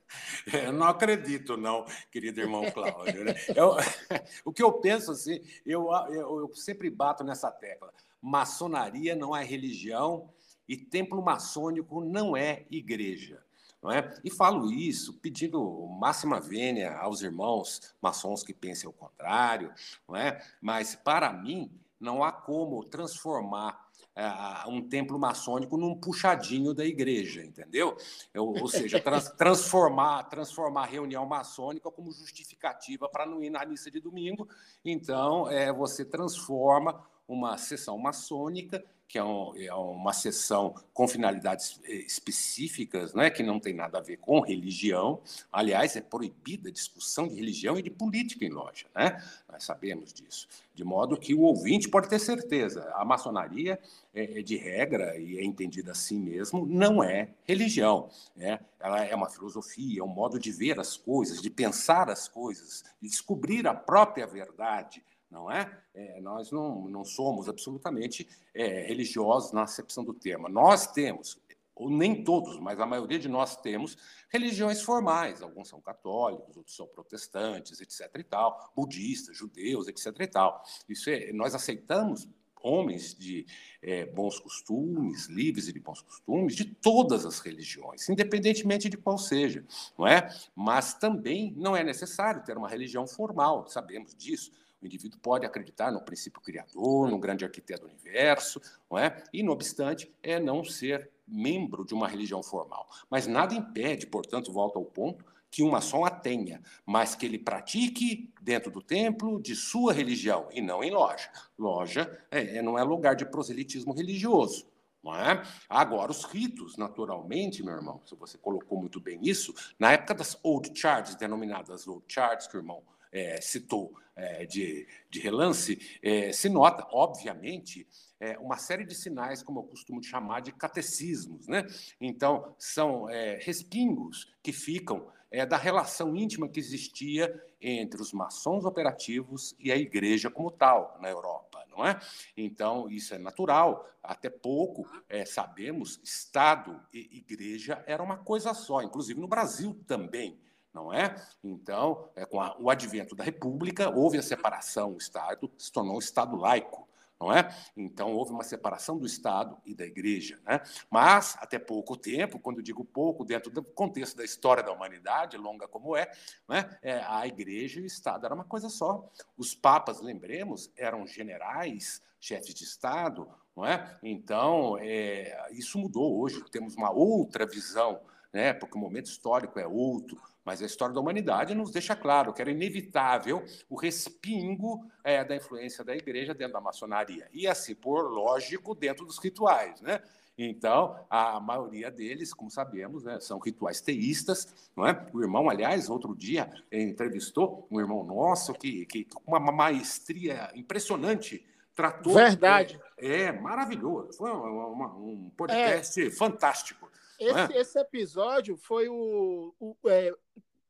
[0.51, 3.23] Eu não acredito, não, querido irmão Cláudio.
[3.23, 3.33] Né?
[3.55, 3.77] Eu,
[4.43, 7.93] o que eu penso assim, eu, eu, eu sempre bato nessa tecla.
[8.21, 10.29] Maçonaria não é religião
[10.71, 13.43] e templo maçônico não é igreja.
[13.83, 14.13] Não é?
[14.23, 15.59] E falo isso pedindo
[15.99, 19.73] máxima vênia aos irmãos maçons que pensem o contrário,
[20.07, 20.41] não é?
[20.61, 24.23] mas para mim não há como transformar é,
[24.67, 27.97] um templo maçônico num puxadinho da igreja, entendeu?
[28.33, 33.65] Ou, ou seja, trans, transformar, transformar a reunião maçônica como justificativa para não ir na
[33.65, 34.47] missa de domingo.
[34.85, 41.81] Então, é, você transforma uma sessão maçônica que é, um, é, uma sessão com finalidades
[41.83, 45.21] eh, específicas, né, que não tem nada a ver com religião.
[45.51, 49.21] Aliás, é proibida a discussão de religião e de política em loja, né?
[49.51, 50.47] Nós sabemos disso.
[50.73, 53.77] De modo que o ouvinte pode ter certeza, a maçonaria
[54.13, 58.09] é, é de regra e é entendida assim mesmo, não é religião.
[58.33, 58.61] Né?
[58.79, 62.85] Ela é uma filosofia, é um modo de ver as coisas, de pensar as coisas,
[63.01, 65.81] de descobrir a própria verdade não é?
[65.93, 66.19] é?
[66.21, 70.49] nós não, não somos absolutamente é, religiosos na acepção do termo.
[70.49, 71.41] Nós temos
[71.73, 73.97] ou nem todos, mas a maioria de nós temos
[74.29, 75.41] religiões formais.
[75.41, 78.07] Alguns são católicos, outros são protestantes, etc.
[78.19, 80.07] e tal, budistas, judeus, etc.
[80.19, 80.63] e tal.
[80.87, 82.27] Isso é, nós aceitamos
[82.63, 83.45] homens de
[83.81, 89.65] é, bons costumes, livres de bons costumes, de todas as religiões, independentemente de qual seja,
[89.97, 90.29] não é?
[90.55, 94.51] Mas também não é necessário ter uma religião formal, sabemos disso.
[94.81, 99.23] O indivíduo pode acreditar no princípio criador, no grande arquiteto do universo, não é?
[99.31, 102.89] E, não obstante, é não ser membro de uma religião formal.
[103.09, 107.37] Mas nada impede, portanto, volta ao ponto, que um maçom a tenha, mas que ele
[107.37, 111.29] pratique dentro do templo de sua religião e não em loja.
[111.59, 114.71] Loja é, é não é lugar de proselitismo religioso.
[115.03, 115.43] Não é?
[115.67, 120.37] Agora, os ritos, naturalmente, meu irmão, se você colocou muito bem isso, na época das
[120.43, 126.31] old charts, denominadas old charts, que o irmão é, citou é, de, de relance, é,
[126.31, 127.87] se nota, obviamente,
[128.19, 131.47] é, uma série de sinais, como eu costumo chamar, de catecismos.
[131.47, 131.65] Né?
[131.99, 138.65] Então, são é, respingos que ficam é, da relação íntima que existia entre os maçons
[138.65, 141.97] operativos e a igreja como tal na Europa, não é?
[142.35, 143.87] Então, isso é natural.
[144.03, 150.37] Até pouco, é, sabemos, Estado e igreja era uma coisa só, inclusive no Brasil também
[150.73, 151.15] não é?
[151.43, 155.99] Então, é, com a, o advento da República, houve a separação, o Estado se tornou
[155.99, 156.87] Estado laico,
[157.21, 157.55] não é?
[157.77, 160.59] Então, houve uma separação do Estado e da Igreja, né?
[160.89, 165.67] Mas, até pouco tempo, quando digo pouco, dentro do contexto da história da humanidade, longa
[165.67, 166.11] como é,
[166.49, 166.75] né?
[166.81, 169.07] é a Igreja e o Estado era uma coisa só.
[169.37, 173.99] Os papas, lembremos, eram generais, chefes de Estado, não é?
[174.01, 178.01] Então, é, isso mudou hoje, temos uma outra visão,
[178.33, 178.51] né?
[178.51, 182.41] porque o momento histórico é outro, mas a história da humanidade nos deixa claro que
[182.41, 187.27] era inevitável o respingo é, da influência da igreja dentro da maçonaria.
[187.31, 189.81] E assim, por lógico, dentro dos rituais.
[189.81, 190.01] Né?
[190.37, 194.71] Então, a maioria deles, como sabemos, né, são rituais teístas.
[194.75, 195.05] Não é?
[195.13, 201.45] O irmão, aliás, outro dia entrevistou um irmão nosso que, que com uma maestria impressionante
[201.75, 202.13] tratou.
[202.13, 202.79] Verdade.
[202.97, 204.17] É, é maravilhoso.
[204.17, 206.11] Foi uma, uma, um podcast é.
[206.11, 206.90] fantástico.
[207.21, 210.11] Esse, esse episódio foi o, o, é,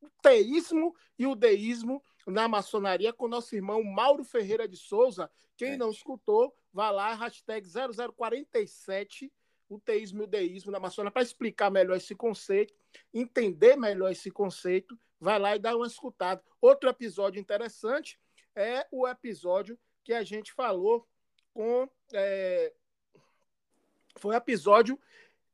[0.02, 5.32] o teísmo e o deísmo na maçonaria com nosso irmão Mauro Ferreira de Souza.
[5.56, 5.78] Quem é.
[5.78, 9.32] não escutou, vá lá, hashtag 0047,
[9.70, 12.74] o teísmo e o deísmo na maçonaria, para explicar melhor esse conceito,
[13.14, 16.44] entender melhor esse conceito, vai lá e dá uma escutada.
[16.60, 18.20] Outro episódio interessante
[18.54, 21.08] é o episódio que a gente falou
[21.54, 21.90] com.
[22.12, 22.74] É,
[24.18, 25.00] foi o episódio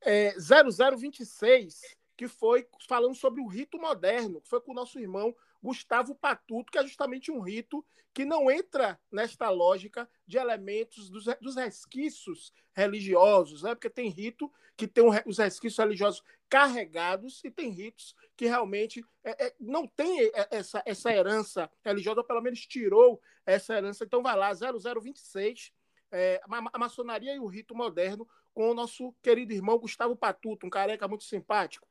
[0.01, 1.81] é, 0026,
[2.15, 6.71] que foi falando sobre o rito moderno, que foi com o nosso irmão Gustavo Patuto,
[6.71, 12.51] que é justamente um rito que não entra nesta lógica de elementos dos, dos resquícios
[12.73, 13.75] religiosos, né?
[13.75, 19.47] porque tem rito que tem os resquícios religiosos carregados e tem ritos que realmente é,
[19.47, 24.03] é, não tem essa, essa herança religiosa, ou pelo menos tirou essa herança.
[24.03, 25.71] Então vai lá, 0026,
[26.11, 26.41] é,
[26.73, 31.07] a maçonaria e o rito moderno com o nosso querido irmão Gustavo Patuto, um careca
[31.07, 31.87] muito simpático.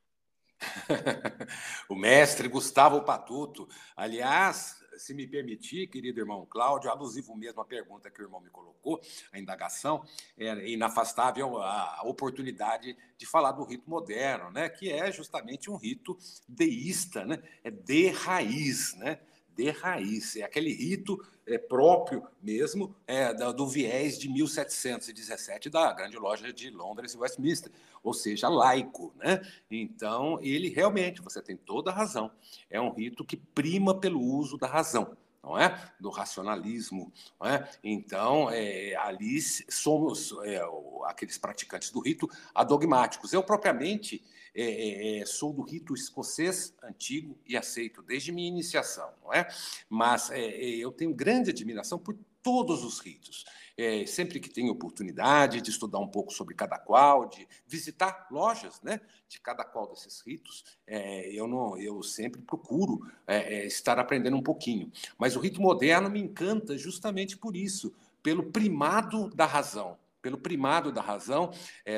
[1.89, 3.67] o mestre Gustavo Patuto.
[3.95, 8.49] Aliás, se me permitir, querido irmão Cláudio, alusivo mesmo à pergunta que o irmão me
[8.49, 8.99] colocou,
[9.31, 10.03] a indagação,
[10.37, 16.17] é inafastável a oportunidade de falar do rito moderno, né, que é justamente um rito
[16.47, 19.19] deísta, né, é de raiz, né,
[19.57, 20.35] de raiz.
[20.35, 26.53] É aquele rito é, próprio mesmo é, do, do viés de 1717 da grande loja
[26.53, 27.71] de Londres e Westminster,
[28.03, 29.11] ou seja, laico.
[29.17, 29.41] Né?
[29.69, 32.31] Então, ele realmente, você tem toda a razão,
[32.69, 35.17] é um rito que prima pelo uso da razão.
[35.47, 35.91] Não é?
[35.97, 37.11] Do racionalismo.
[37.39, 37.69] Não é?
[37.81, 40.61] Então, é, ali somos é,
[41.05, 43.31] aqueles praticantes do rito adogmáticos.
[43.31, 44.21] Eu, propriamente,
[44.53, 49.47] é, é, é, sou do rito escocês antigo e aceito desde minha iniciação, não é?
[49.89, 53.43] Mas é, eu tenho grande admiração por todos os ritos.
[53.77, 58.81] É, sempre que tenho oportunidade de estudar um pouco sobre cada qual, de visitar lojas,
[58.81, 64.37] né, de cada qual desses ritos, é, eu não, eu sempre procuro é, estar aprendendo
[64.37, 64.89] um pouquinho.
[65.17, 70.89] Mas o rito moderno me encanta justamente por isso, pelo primado da razão, pelo primado
[70.89, 71.51] da razão,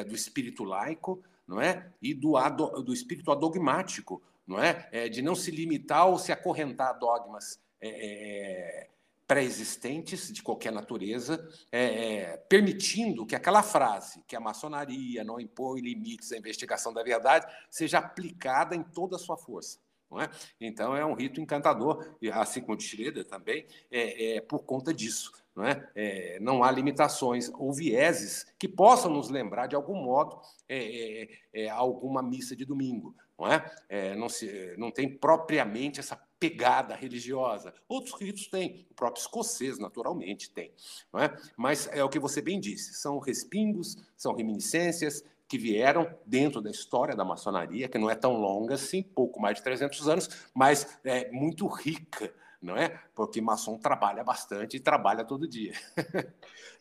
[0.08, 1.92] do espírito laico, não é?
[2.02, 4.90] E do, ado, do espírito adogmático, não é?
[4.92, 5.10] é?
[5.10, 8.90] De não se limitar ou se acorrentar a dogmas é, é,
[9.30, 15.82] pré-existentes de qualquer natureza, é, é, permitindo que aquela frase, que a maçonaria não impõe
[15.82, 19.78] limites à investigação da verdade, seja aplicada em toda a sua força.
[20.10, 20.28] Não é?
[20.60, 24.92] Então é um rito encantador, assim como o de Schroeder também, é, é por conta
[24.92, 25.32] disso.
[25.56, 25.88] Não, é?
[25.94, 26.40] é?
[26.40, 31.70] não há limitações ou vieses que possam nos lembrar, de algum modo, é, é, é
[31.70, 33.16] alguma missa de domingo.
[33.40, 33.66] Não, é?
[33.88, 34.16] é?
[34.16, 37.74] não, se, não tem propriamente essa pegada religiosa.
[37.88, 40.74] Outros ritos têm, o próprio escocês, naturalmente, tem.
[41.12, 41.34] Não é?
[41.56, 46.70] Mas é o que você bem disse: são respingos, são reminiscências que vieram dentro da
[46.70, 51.00] história da maçonaria, que não é tão longa assim, pouco mais de 300 anos, mas
[51.04, 53.02] é muito rica não é?
[53.16, 55.72] Porque maçom trabalha bastante e trabalha todo dia.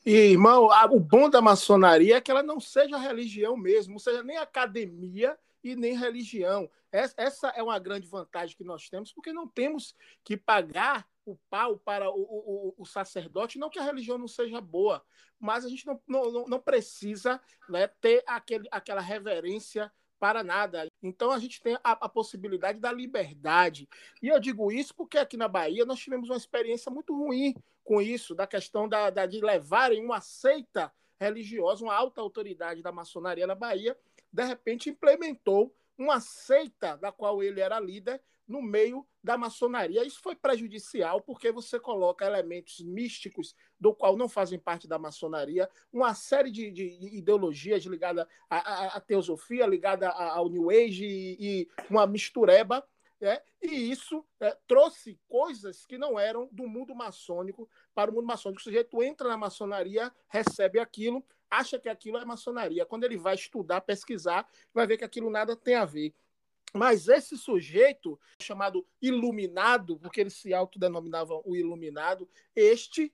[0.05, 4.23] e, irmão, o bom da maçonaria é que ela não seja religião mesmo, não seja
[4.25, 6.71] nem academia e nem religião.
[6.91, 9.95] Essa é uma grande vantagem que nós temos, porque não temos
[10.25, 14.61] que pagar o pau para o, o, o sacerdote, não que a religião não seja
[14.61, 15.05] boa,
[15.39, 20.89] mas a gente não, não, não precisa né, ter aquele, aquela reverência para nada.
[21.03, 23.89] Então a gente tem a, a, possibilidade da liberdade.
[24.23, 27.55] E eu digo isso porque aqui na Bahia nós tivemos uma experiência muito ruim
[27.85, 32.93] com isso, da questão da, da de levarem uma seita religiosa, uma alta autoridade da
[32.93, 33.97] maçonaria na Bahia,
[34.33, 40.07] de repente implementou uma seita da qual ele era líder no meio da maçonaria.
[40.07, 45.69] Isso foi prejudicial porque você coloca elementos místicos do qual não fazem parte da maçonaria,
[45.93, 51.69] uma série de, de ideologias ligadas à, à, teosofia, ligada ao New Age e, e
[51.91, 52.83] uma mistureba.
[53.21, 58.27] É, e isso é, trouxe coisas que não eram do mundo maçônico para o mundo
[58.27, 58.61] maçônico.
[58.61, 62.87] O sujeito entra na maçonaria, recebe aquilo, acha que aquilo é maçonaria.
[62.87, 66.15] Quando ele vai estudar, pesquisar, vai ver que aquilo nada tem a ver.
[66.75, 73.13] Mas esse sujeito, chamado iluminado, porque eles se autodenominavam o iluminado, este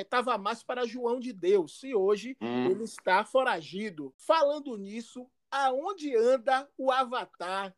[0.00, 2.70] estava é, é, mais para João de Deus, e hoje hum.
[2.70, 4.14] ele está foragido.
[4.16, 7.74] Falando nisso, aonde anda o Avatar?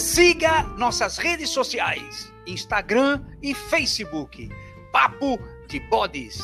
[0.00, 4.48] Siga nossas redes sociais, Instagram e Facebook.
[4.90, 5.38] Papo
[5.68, 6.38] de Bodes.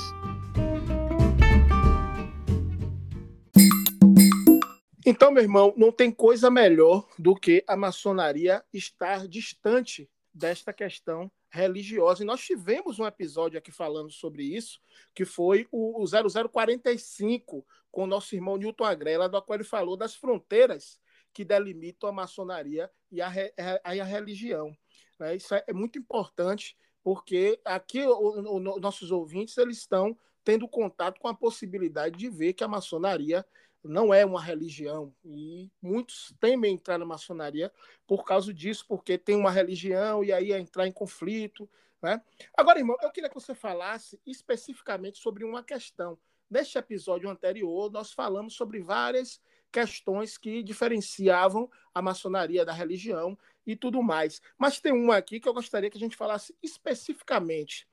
[5.07, 11.33] Então, meu irmão, não tem coisa melhor do que a maçonaria estar distante desta questão
[11.49, 12.23] religiosa.
[12.23, 14.79] E nós tivemos um episódio aqui falando sobre isso,
[15.15, 20.15] que foi o 0045, com o nosso irmão Newton Agrela, do qual ele falou das
[20.15, 21.01] fronteiras
[21.37, 24.75] que delimitam a maçonaria e a, a, a religião.
[25.21, 25.37] Né?
[25.37, 26.75] Isso é, é, muito importante,
[27.05, 32.55] porque aqui o, o, nossos ouvintes eles estão tendo contato com a possibilidade de ver
[32.55, 33.45] que a maçonaria
[33.85, 37.71] não é uma religião e muitos temem entrar na maçonaria
[38.07, 41.69] por causa disso, porque tem uma religião e aí é entrar em conflito.
[42.03, 42.19] Né?
[42.57, 46.19] Agora, irmão, eu queria que você falasse especificamente sobre uma questão.
[46.49, 49.39] Neste episódio anterior, nós falamos sobre várias
[49.77, 54.41] questões que diferenciavam a maçonaria da religião e tudo mais.
[54.57, 57.87] Mas tem uma aqui que eu gostaria que a gente falasse especificamente.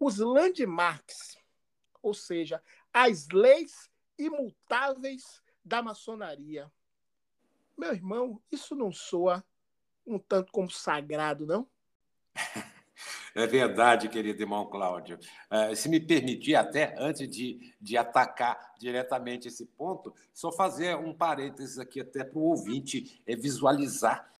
[0.00, 1.36] Os landmarks,
[2.02, 6.72] ou seja, as leis imutáveis da maçonaria.
[7.76, 9.44] Meu irmão, isso não soa
[10.06, 11.68] um tanto como sagrado, não?
[13.34, 15.18] É verdade, querido irmão Cláudio.
[15.50, 21.12] Uh, se me permitir, até antes de, de atacar diretamente esse ponto, só fazer um
[21.12, 24.30] parênteses aqui, até para o ouvinte é, visualizar.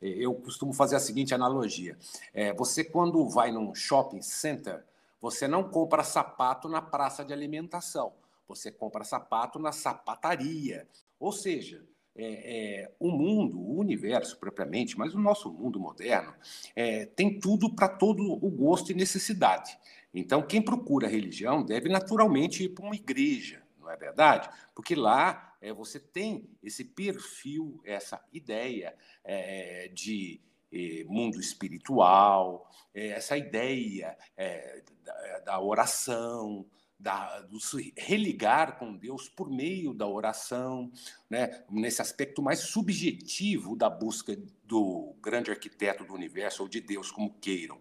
[0.00, 1.98] Eu costumo fazer a seguinte analogia:
[2.32, 4.84] é, você, quando vai num shopping center,
[5.20, 8.12] você não compra sapato na praça de alimentação
[8.46, 10.86] você compra sapato na sapataria.
[11.18, 11.82] Ou seja,
[12.16, 16.32] é, é, o mundo, o universo propriamente, mas o nosso mundo moderno,
[16.74, 19.76] é, tem tudo para todo o gosto e necessidade.
[20.12, 24.48] Então, quem procura religião deve naturalmente ir para uma igreja, não é verdade?
[24.74, 28.94] Porque lá é, você tem esse perfil, essa ideia
[29.24, 30.40] é, de
[30.72, 34.16] é, mundo espiritual, é, essa ideia
[35.04, 36.64] da, da oração,
[36.98, 40.90] da, do se religar com Deus por meio da oração,
[41.28, 41.64] né?
[41.70, 47.34] nesse aspecto mais subjetivo da busca do grande arquiteto do universo, ou de Deus, como
[47.40, 47.78] queiram.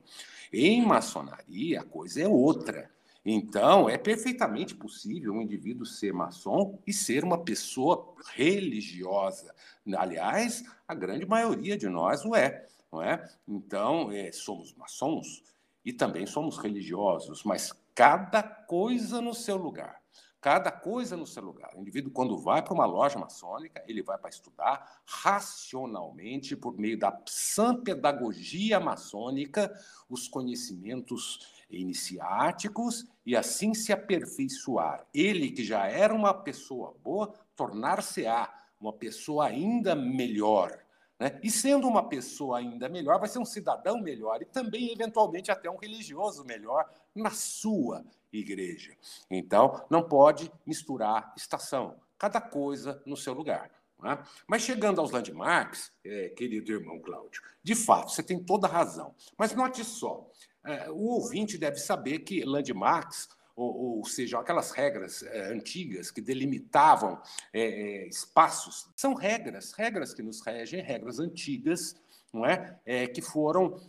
[0.51, 2.91] Em maçonaria, a coisa é outra.
[3.26, 9.55] Então, é perfeitamente possível um indivíduo ser maçom e ser uma pessoa religiosa.
[9.95, 12.68] Aliás, a grande maioria de nós o é.
[12.91, 13.28] Não é?
[13.47, 15.41] Então, é, somos maçons
[15.86, 20.02] e também somos religiosos, mas cada coisa no seu lugar.
[20.41, 21.72] Cada coisa no seu lugar.
[21.74, 27.00] O indivíduo, quando vai para uma loja maçônica, ele vai para estudar racionalmente, por meio
[27.00, 29.74] da sã pedagogia maçônica,
[30.10, 35.08] os conhecimentos iniciáticos e assim se aperfeiçoar.
[35.14, 40.78] Ele, que já era uma pessoa boa, tornar-se-á uma pessoa ainda melhor.
[41.20, 41.39] Né?
[41.43, 45.70] E sendo uma pessoa ainda melhor, vai ser um cidadão melhor e também, eventualmente, até
[45.70, 48.95] um religioso melhor na sua igreja.
[49.30, 53.72] Então, não pode misturar estação, cada coisa no seu lugar.
[54.01, 54.22] Né?
[54.47, 59.16] Mas chegando aos landmarks, é, querido irmão Cláudio, de fato, você tem toda a razão.
[59.38, 60.30] Mas note só,
[60.66, 66.22] é, o ouvinte deve saber que landmarks ou, ou seja, aquelas regras é, antigas que
[66.22, 67.22] delimitavam
[67.54, 71.95] é, espaços, são regras, regras que nos regem, regras antigas,
[72.32, 72.80] não é?
[72.84, 73.80] é que foram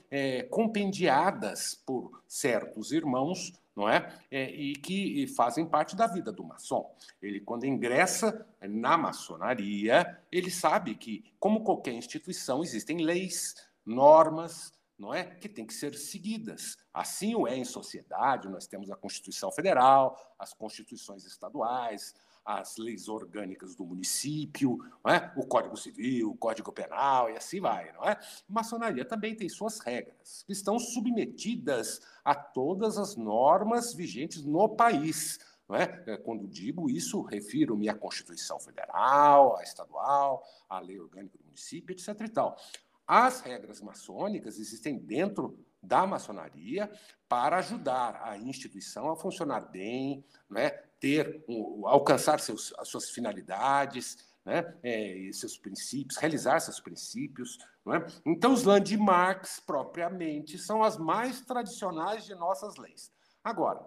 [0.50, 4.14] compendiadas por certos irmãos não é?
[4.30, 4.50] é?
[4.50, 6.94] e que fazem parte da vida do maçom.
[7.22, 13.54] Ele, quando ingressa na maçonaria, ele sabe que, como qualquer instituição, existem leis,
[13.84, 16.76] normas, não é, que têm que ser seguidas.
[16.92, 18.48] Assim o é em sociedade.
[18.48, 22.14] Nós temos a Constituição Federal, as constituições estaduais,
[22.44, 25.32] as leis orgânicas do município, é?
[25.34, 27.90] o Código Civil, o Código Penal e assim vai.
[27.92, 28.18] Não é?
[28.46, 35.38] Maçonaria também tem suas regras, que estão submetidas a todas as normas vigentes no país.
[35.70, 36.12] É?
[36.12, 41.94] é quando digo isso, refiro-me à Constituição Federal, à estadual, à lei orgânica do município,
[41.94, 42.08] etc.
[42.20, 42.58] E tal.
[43.06, 46.90] As regras maçônicas existem dentro da maçonaria
[47.28, 54.16] para ajudar a instituição a funcionar bem, né, ter, um, alcançar seus, as suas finalidades,
[54.44, 57.58] né, é, seus princípios, realizar seus princípios.
[57.86, 58.06] É?
[58.24, 63.12] Então, os landmarks, propriamente, são as mais tradicionais de nossas leis.
[63.42, 63.86] Agora,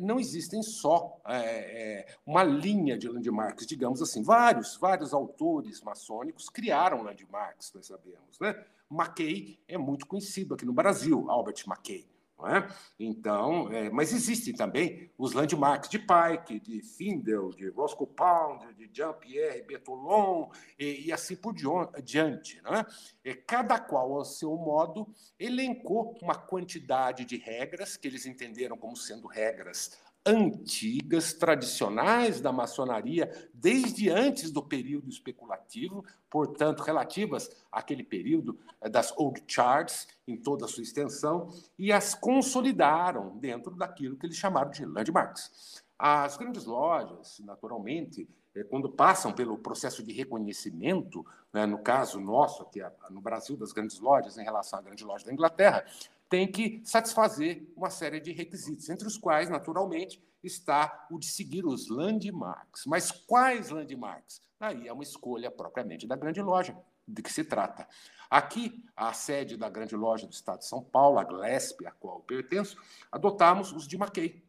[0.00, 4.22] não existem só é, é, uma linha de landmarks, digamos assim.
[4.22, 8.38] Vários, vários autores maçônicos criaram landmarks, nós sabemos.
[8.40, 8.64] Né?
[8.88, 12.06] Mackay é muito conhecido aqui no Brasil, Albert Mackay.
[12.44, 12.68] É?
[13.00, 18.90] Então, é, mas existem também os landmarks de Pike, de Findel, de Roscoe Pound, de
[18.92, 22.60] Jean-Pierre Betolon e, e, assim por diante.
[22.60, 22.84] Né?
[23.24, 25.08] E cada qual, ao seu modo,
[25.40, 33.30] elencou uma quantidade de regras que eles entenderam como sendo regras antigas, tradicionais da maçonaria,
[33.54, 40.64] desde antes do período especulativo, portanto, relativas àquele período eh, das old charts, em toda
[40.64, 41.48] a sua extensão,
[41.78, 45.82] e as consolidaram dentro daquilo que eles chamaram de landmarks.
[45.98, 52.62] As grandes lojas, naturalmente, eh, quando passam pelo processo de reconhecimento, né, no caso nosso,
[52.62, 55.84] aqui no Brasil, das grandes lojas, em relação à grande loja da Inglaterra,
[56.28, 61.64] tem que satisfazer uma série de requisitos, entre os quais, naturalmente, está o de seguir
[61.64, 62.84] os landmarks.
[62.86, 64.42] Mas quais landmarks?
[64.58, 67.86] Aí é uma escolha propriamente da grande loja, de que se trata.
[68.28, 72.18] Aqui, a sede da grande loja do Estado de São Paulo, a Glesp, a qual
[72.18, 72.76] eu pertenço,
[73.10, 74.44] adotamos os de Mackay.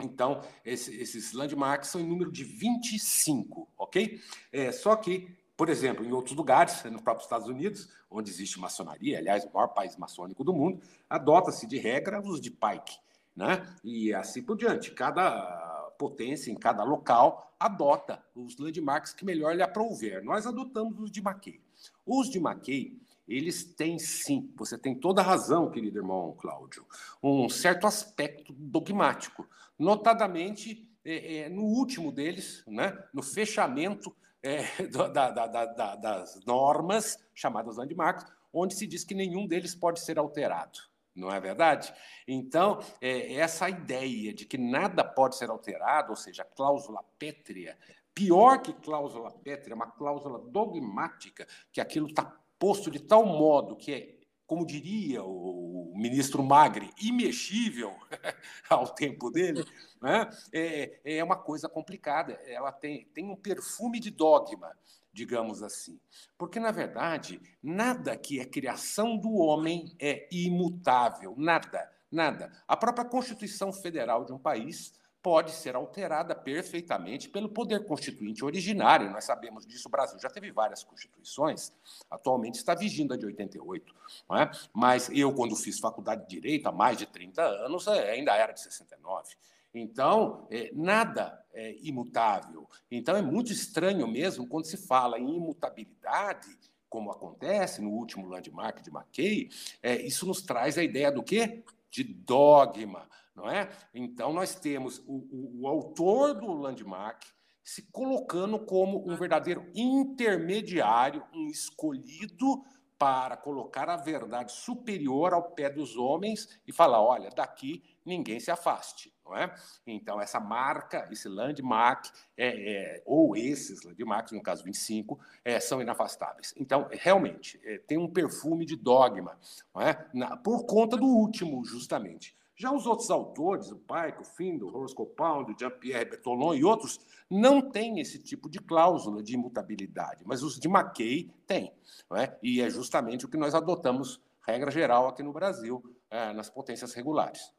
[0.00, 4.20] Então, esse, esses landmarks são em número de 25, ok?
[4.52, 9.18] É, só que por exemplo, em outros lugares, nos próprios Estados Unidos, onde existe maçonaria,
[9.18, 12.98] aliás, o maior país maçônico do mundo, adota-se de regra os de Pike,
[13.34, 13.66] né?
[13.82, 14.90] E assim por diante.
[14.90, 20.22] Cada potência, em cada local, adota os landmarks que melhor lhe aprouver.
[20.22, 21.60] Nós adotamos os de Mackay.
[22.04, 26.86] Os de Mackay, eles têm sim, você tem toda a razão, querido irmão Cláudio,
[27.22, 29.48] um certo aspecto dogmático,
[29.78, 34.14] notadamente é, é, no último deles, né, no fechamento
[34.46, 40.00] é, da, da, da, das normas, chamadas landmarks, onde se diz que nenhum deles pode
[40.00, 40.78] ser alterado.
[41.14, 41.92] Não é verdade?
[42.28, 47.76] Então, é, essa ideia de que nada pode ser alterado, ou seja, cláusula pétrea,
[48.14, 53.92] pior que cláusula pétrea, uma cláusula dogmática, que aquilo está posto de tal modo que
[53.92, 54.15] é
[54.46, 57.92] como diria o ministro Magri, imexível
[58.70, 59.64] ao tempo dele,
[60.00, 60.30] né?
[60.52, 62.34] é, é uma coisa complicada.
[62.46, 64.70] Ela tem, tem um perfume de dogma,
[65.12, 65.98] digamos assim.
[66.38, 72.52] Porque, na verdade, nada que é criação do homem é imutável, nada, nada.
[72.68, 74.94] A própria Constituição Federal de um país
[75.26, 79.10] pode ser alterada perfeitamente pelo poder constituinte originário.
[79.10, 81.72] Nós sabemos disso, o Brasil já teve várias constituições,
[82.08, 83.92] atualmente está vigindo a de 88.
[84.30, 84.48] Não é?
[84.72, 88.52] Mas eu, quando fiz faculdade de Direito há mais de 30 anos, é, ainda era
[88.52, 89.34] de 69.
[89.74, 92.68] Então, é, nada é imutável.
[92.88, 96.56] Então, é muito estranho mesmo quando se fala em imutabilidade,
[96.88, 99.50] como acontece no último landmark de Mackay,
[99.82, 101.64] é, isso nos traz a ideia do quê?
[101.96, 103.68] de dogma, não é?
[103.94, 107.22] Então nós temos o, o, o autor do landmark
[107.62, 112.64] se colocando como um verdadeiro intermediário, um escolhido
[112.98, 118.50] para colocar a verdade superior ao pé dos homens e falar: olha, daqui ninguém se
[118.50, 119.12] afaste.
[119.24, 119.52] Não é?
[119.84, 122.06] Então, essa marca, esse landmark,
[122.36, 126.54] é, é, ou esses landmarks, no caso 25, é, são inafastáveis.
[126.56, 129.36] Então, realmente, é, tem um perfume de dogma,
[129.74, 130.08] não é?
[130.14, 132.36] Na, por conta do último, justamente.
[132.56, 136.98] Já os outros autores, o Pike, o Findo, o Pound, o Jean-Pierre Bertolon e outros,
[137.30, 141.70] não têm esse tipo de cláusula de imutabilidade, mas os de Mackay têm.
[142.14, 142.34] É?
[142.42, 146.94] E é justamente o que nós adotamos, regra geral, aqui no Brasil, é, nas potências
[146.94, 147.52] regulares.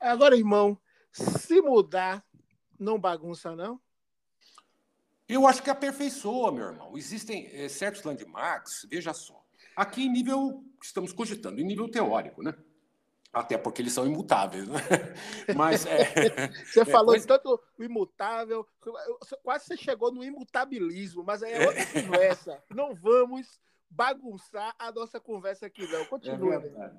[0.00, 0.78] Agora, irmão,
[1.12, 2.24] se mudar,
[2.78, 3.78] não bagunça, não?
[5.28, 6.96] Eu acho que aperfeiçoa, meu irmão.
[6.96, 9.44] Existem é, certos landmarks, veja só.
[9.74, 12.54] Aqui em nível, estamos cogitando, em nível teórico, né?
[13.36, 14.80] Até porque eles são imutáveis, né?
[15.54, 17.26] Mas é, Você é, falou pois...
[17.26, 18.66] tanto o imutável,
[19.42, 22.64] quase você chegou no imutabilismo, mas aí é outra conversa.
[22.70, 23.60] Não vamos
[23.90, 26.06] bagunçar a nossa conversa aqui, não.
[26.06, 26.54] Continua.
[26.54, 26.90] É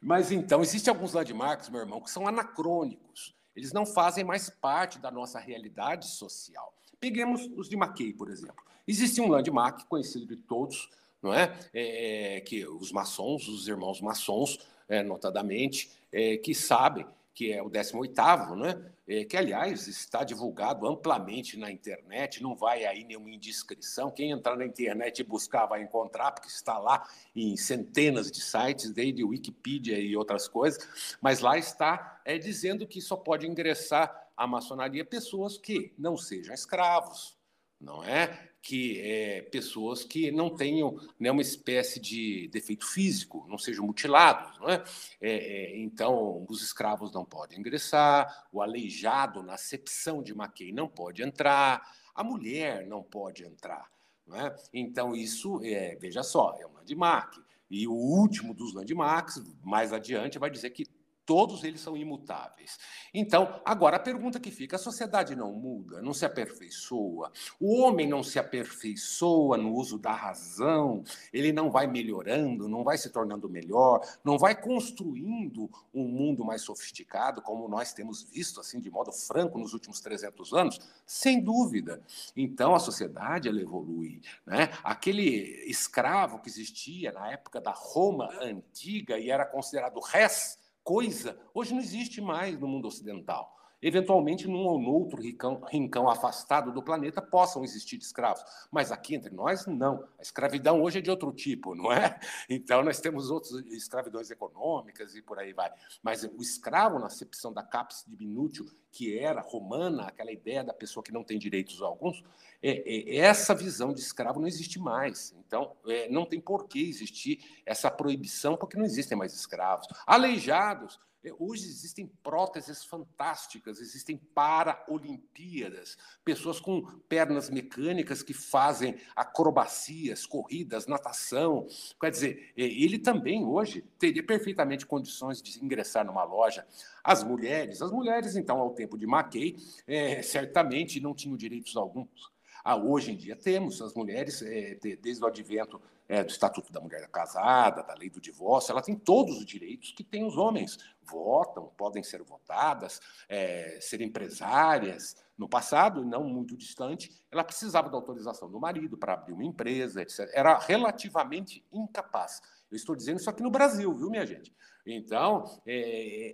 [0.00, 3.36] mas então, existem alguns landmarks, meu irmão, que são anacrônicos.
[3.54, 6.74] Eles não fazem mais parte da nossa realidade social.
[6.98, 8.64] Peguemos os de Mackay, por exemplo.
[8.88, 10.88] Existe um landmark conhecido de todos,
[11.22, 11.54] não é?
[11.74, 14.58] é que os maçons, os irmãos maçons,
[14.92, 18.92] é, notadamente, é, que sabem que é o 18º, né?
[19.08, 24.10] É, que, aliás, está divulgado amplamente na internet, não vai aí nenhuma indiscrição.
[24.10, 28.92] Quem entrar na internet e buscar vai encontrar, porque está lá em centenas de sites,
[28.92, 34.46] desde Wikipedia e outras coisas, mas lá está é, dizendo que só pode ingressar à
[34.46, 37.36] maçonaria pessoas que não sejam escravos,
[37.80, 38.51] não é?
[38.62, 44.56] Que é, pessoas que não tenham nenhuma espécie de defeito físico, não sejam mutilados.
[44.60, 44.84] Não é?
[45.20, 50.88] É, é, então, os escravos não podem ingressar, o aleijado, na acepção de Mackay, não
[50.88, 51.82] pode entrar,
[52.14, 53.90] a mulher não pode entrar.
[54.24, 54.54] Não é?
[54.72, 57.42] Então, isso, é, veja só, é um landmark.
[57.68, 60.84] E o último dos landmarks, mais adiante, vai dizer que
[61.24, 62.78] Todos eles são imutáveis.
[63.14, 68.08] Então, agora a pergunta que fica: a sociedade não muda, não se aperfeiçoa, o homem
[68.08, 73.48] não se aperfeiçoa no uso da razão, ele não vai melhorando, não vai se tornando
[73.48, 79.12] melhor, não vai construindo um mundo mais sofisticado, como nós temos visto, assim, de modo
[79.12, 80.80] franco, nos últimos 300 anos?
[81.06, 82.02] Sem dúvida.
[82.36, 84.20] Então, a sociedade ela evolui.
[84.44, 84.70] Né?
[84.82, 91.72] Aquele escravo que existia na época da Roma antiga e era considerado res coisa hoje
[91.72, 93.54] não existe mais no mundo ocidental.
[93.82, 98.44] Eventualmente, num ou outro rincão, rincão, afastado do planeta, possam existir escravos.
[98.70, 100.04] Mas aqui entre nós, não.
[100.18, 102.18] A escravidão hoje é de outro tipo, não é?
[102.48, 105.72] Então, nós temos outras escravidões econômicas e por aí vai.
[106.02, 111.02] Mas o escravo, na acepção da capes diminútil, que era romana, aquela ideia da pessoa
[111.02, 112.22] que não tem direitos alguns,
[112.62, 115.34] é, é, essa visão de escravo não existe mais.
[115.46, 119.88] Então, é, não tem por que existir essa proibição, porque não existem mais escravos.
[120.06, 121.00] Aleijados
[121.38, 131.66] hoje existem próteses fantásticas, existem para-olimpíadas, pessoas com pernas mecânicas que fazem acrobacias, corridas, natação.
[132.00, 136.66] Quer dizer, é, ele também hoje teria perfeitamente condições de ingressar numa loja.
[137.04, 139.56] As mulheres, as mulheres, então, ao tempo de Mackay,
[139.86, 142.31] é, certamente não tinham direitos alguns.
[142.64, 146.80] Ah, hoje em dia temos as mulheres, é, desde o advento é, do Estatuto da
[146.80, 150.78] Mulher Casada, da lei do divórcio, ela tem todos os direitos que têm os homens.
[151.02, 155.16] Votam, podem ser votadas, é, ser empresárias.
[155.36, 160.02] No passado, não muito distante, ela precisava da autorização do marido para abrir uma empresa,
[160.02, 160.30] etc.
[160.32, 162.40] Era relativamente incapaz.
[162.70, 164.54] Eu estou dizendo isso aqui no Brasil, viu, minha gente?
[164.86, 165.44] Então,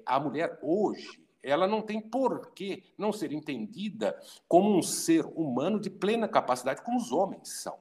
[0.05, 4.19] a mulher hoje, ela não tem por que não ser entendida
[4.49, 7.79] como um ser humano de plena capacidade, como os homens são.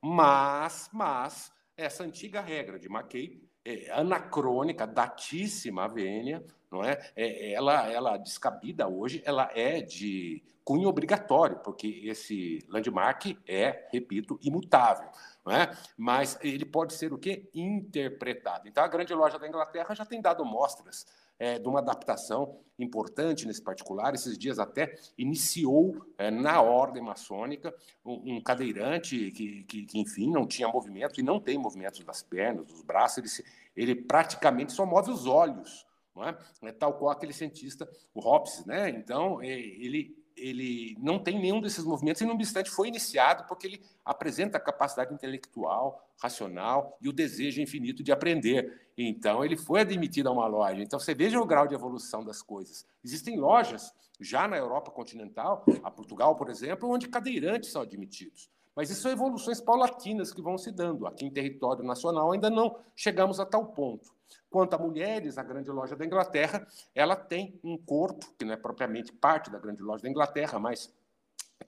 [0.00, 7.10] Mas, mas essa antiga regra de Mackay, é anacrônica, datíssima a vênia, não é?
[7.16, 7.52] é?
[7.52, 15.08] ela, ela descabida hoje, ela é de cunho obrigatório, porque esse landmark é, repito, imutável.
[15.44, 15.76] Não é?
[15.96, 17.48] Mas ele pode ser o quê?
[17.54, 18.66] Interpretado.
[18.66, 21.06] Então, a grande loja da Inglaterra já tem dado mostras
[21.38, 24.14] é, de uma adaptação importante nesse particular.
[24.14, 27.74] Esses dias até iniciou é, na ordem maçônica
[28.04, 32.22] um, um cadeirante que, que, que, enfim, não tinha movimento e não tem movimentos das
[32.22, 36.38] pernas, dos braços, ele, ele praticamente só move os olhos, não é?
[36.62, 38.88] é tal qual aquele cientista, o Hobbes, né?
[38.90, 43.66] Então, é, ele ele não tem nenhum desses movimentos, e, não obstante, foi iniciado porque
[43.66, 48.88] ele apresenta a capacidade intelectual, racional e o desejo infinito de aprender.
[48.96, 50.82] Então, ele foi admitido a uma loja.
[50.82, 52.86] Então, você veja o grau de evolução das coisas.
[53.02, 58.50] Existem lojas já na Europa continental, a Portugal, por exemplo, onde cadeirantes são admitidos.
[58.74, 61.06] Mas isso são evoluções paulatinas que vão se dando.
[61.06, 64.14] Aqui em território nacional ainda não chegamos a tal ponto.
[64.56, 68.56] Quanto a mulheres, a grande loja da Inglaterra, ela tem um corpo, que não é
[68.56, 70.90] propriamente parte da grande loja da Inglaterra, mas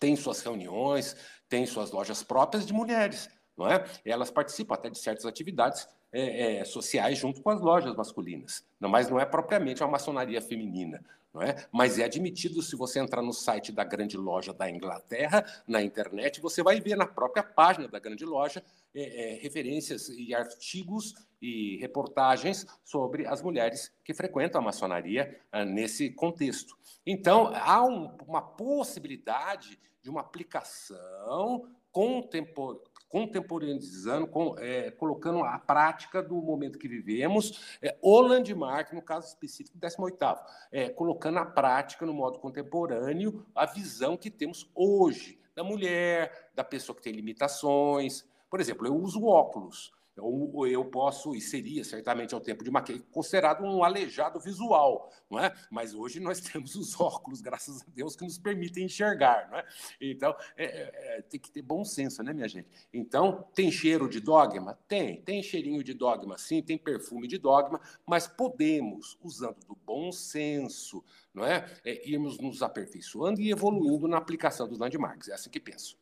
[0.00, 1.14] tem suas reuniões,
[1.50, 3.28] tem suas lojas próprias de mulheres.
[3.54, 3.84] Não é?
[4.06, 8.64] Elas participam até de certas atividades é, é, sociais junto com as lojas masculinas.
[8.80, 11.04] Não, mas não é propriamente uma maçonaria feminina.
[11.38, 11.68] Não é?
[11.70, 16.40] Mas é admitido se você entrar no site da grande loja da Inglaterra, na internet,
[16.40, 18.60] você vai ver na própria página da grande loja
[18.92, 25.64] é, é, referências e artigos e reportagens sobre as mulheres que frequentam a maçonaria ah,
[25.64, 26.76] nesse contexto.
[27.06, 36.22] Então, há um, uma possibilidade de uma aplicação contemporânea contemporaneizando, com, é, colocando a prática
[36.22, 40.38] do momento que vivemos, é, o landmark, no caso específico, 18º,
[40.70, 46.62] é, colocando a prática no modo contemporâneo a visão que temos hoje da mulher, da
[46.62, 48.24] pessoa que tem limitações.
[48.48, 49.92] Por exemplo, eu uso óculos.
[50.20, 55.38] Ou eu posso, e seria certamente ao tempo de Mackay, considerado um aleijado visual, não
[55.38, 55.54] é?
[55.70, 59.66] Mas hoje nós temos os óculos, graças a Deus, que nos permitem enxergar, não é?
[60.00, 62.68] Então, é, é, é, tem que ter bom senso, né, minha gente?
[62.92, 64.78] Então, tem cheiro de dogma?
[64.88, 65.20] Tem.
[65.22, 71.04] Tem cheirinho de dogma, sim, tem perfume de dogma, mas podemos, usando do bom senso,
[71.32, 71.70] não é?
[71.84, 75.28] é irmos nos aperfeiçoando e evoluindo na aplicação dos landmarks.
[75.28, 75.96] É assim que penso.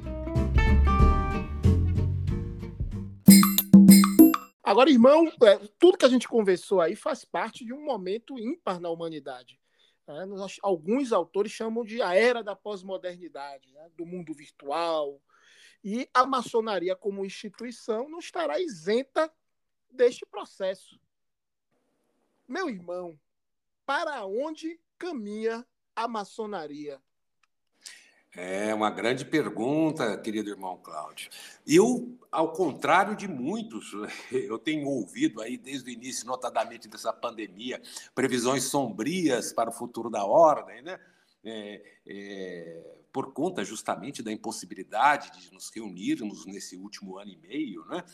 [4.69, 8.79] Agora, irmão, é, tudo que a gente conversou aí faz parte de um momento ímpar
[8.79, 9.59] na humanidade.
[10.07, 15.23] É, nós, alguns autores chamam de a era da pós-modernidade, né, do mundo virtual.
[15.83, 19.33] E a maçonaria, como instituição, não estará isenta
[19.91, 21.01] deste processo.
[22.47, 23.19] Meu irmão,
[23.87, 25.67] para onde caminha
[25.97, 27.01] a maçonaria?
[28.37, 31.31] É uma grande pergunta, querido irmão Cláudio.
[31.67, 33.93] Eu, ao contrário de muitos,
[34.31, 37.81] eu tenho ouvido aí desde o início, notadamente dessa pandemia,
[38.15, 41.01] previsões sombrias para o futuro da ordem, né?
[41.43, 47.85] É, é, por conta justamente da impossibilidade de nos reunirmos nesse último ano e meio,
[47.87, 48.05] né?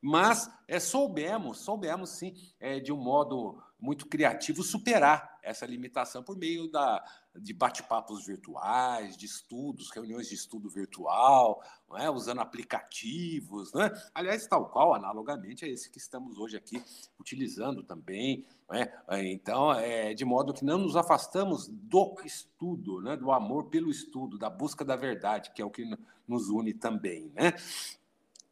[0.00, 6.36] Mas é, soubemos, soubemos sim, é, de um modo muito criativo, superar essa limitação por
[6.36, 7.04] meio da,
[7.40, 11.62] de bate-papos virtuais, de estudos, reuniões de estudo virtual,
[11.96, 12.10] é?
[12.10, 13.74] usando aplicativos.
[13.74, 13.92] É?
[14.14, 16.82] Aliás, tal qual, analogamente, é esse que estamos hoje aqui
[17.18, 18.44] utilizando também.
[18.72, 18.90] É?
[19.30, 23.16] Então, é, de modo que não nos afastamos do estudo, né?
[23.16, 25.84] do amor pelo estudo, da busca da verdade, que é o que
[26.26, 27.32] nos une também.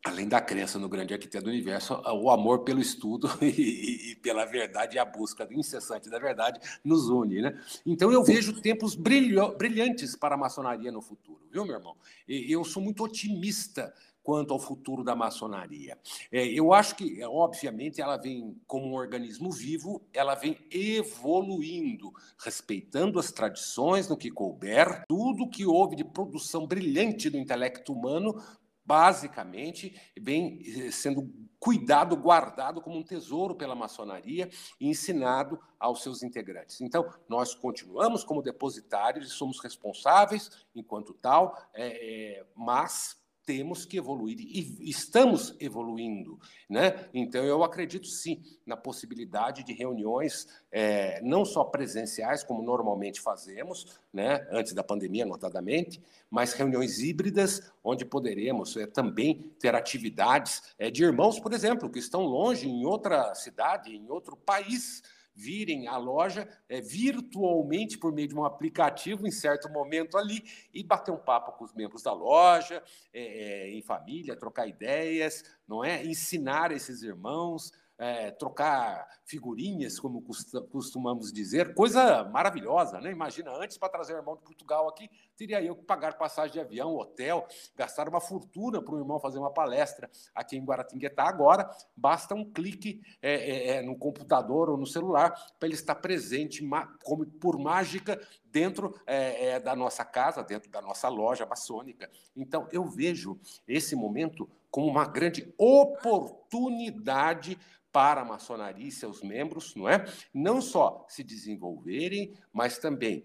[0.04, 4.44] Além da crença no grande arquiteto do universo, o amor pelo estudo e, e, pela
[4.44, 7.58] verdade e a busca incessante da verdade nos une, né?
[7.86, 11.96] Então eu vejo tempos brilhantes para a maçonaria no futuro, viu, meu irmão?
[12.28, 13.94] Eu sou muito otimista
[14.24, 15.98] quanto ao futuro da maçonaria.
[16.32, 23.18] É, eu acho que, obviamente, ela vem como um organismo vivo, ela vem evoluindo, respeitando
[23.18, 28.42] as tradições no que couber, tudo que houve de produção brilhante do intelecto humano
[28.84, 36.22] basicamente vem eh, sendo cuidado, guardado como um tesouro pela maçonaria e ensinado aos seus
[36.22, 36.82] integrantes.
[36.82, 44.38] Então, nós continuamos como depositários e somos responsáveis enquanto tal, é, mas temos que evoluir
[44.40, 46.38] e estamos evoluindo,
[46.68, 47.08] né?
[47.12, 53.98] Então eu acredito sim na possibilidade de reuniões é, não só presenciais como normalmente fazemos,
[54.12, 54.46] né?
[54.50, 61.04] Antes da pandemia, notadamente, mas reuniões híbridas onde poderemos é, também ter atividades é, de
[61.04, 65.02] irmãos, por exemplo, que estão longe em outra cidade, em outro país
[65.34, 70.82] virem à loja é, virtualmente por meio de um aplicativo em certo momento ali e
[70.82, 72.82] bater um papo com os membros da loja,
[73.12, 76.04] é, é, em família, trocar ideias, não é?
[76.04, 80.22] Ensinar esses irmãos é, trocar figurinhas, como
[80.70, 83.10] costumamos dizer, coisa maravilhosa, né?
[83.10, 86.60] Imagina, antes para trazer o irmão de Portugal aqui, teria eu que pagar passagem de
[86.60, 91.24] avião, hotel, gastar uma fortuna para o irmão fazer uma palestra aqui em Guaratinguetá.
[91.24, 95.94] Agora, basta um clique é, é, é no computador ou no celular para ele estar
[95.94, 96.68] presente,
[97.02, 98.20] como por mágica,
[98.54, 102.08] dentro é, é, da nossa casa, dentro da nossa loja maçônica.
[102.36, 107.58] Então, eu vejo esse momento como uma grande oportunidade
[107.94, 110.04] para a maçonaria e seus membros, não é?
[110.34, 113.24] Não só se desenvolverem, mas também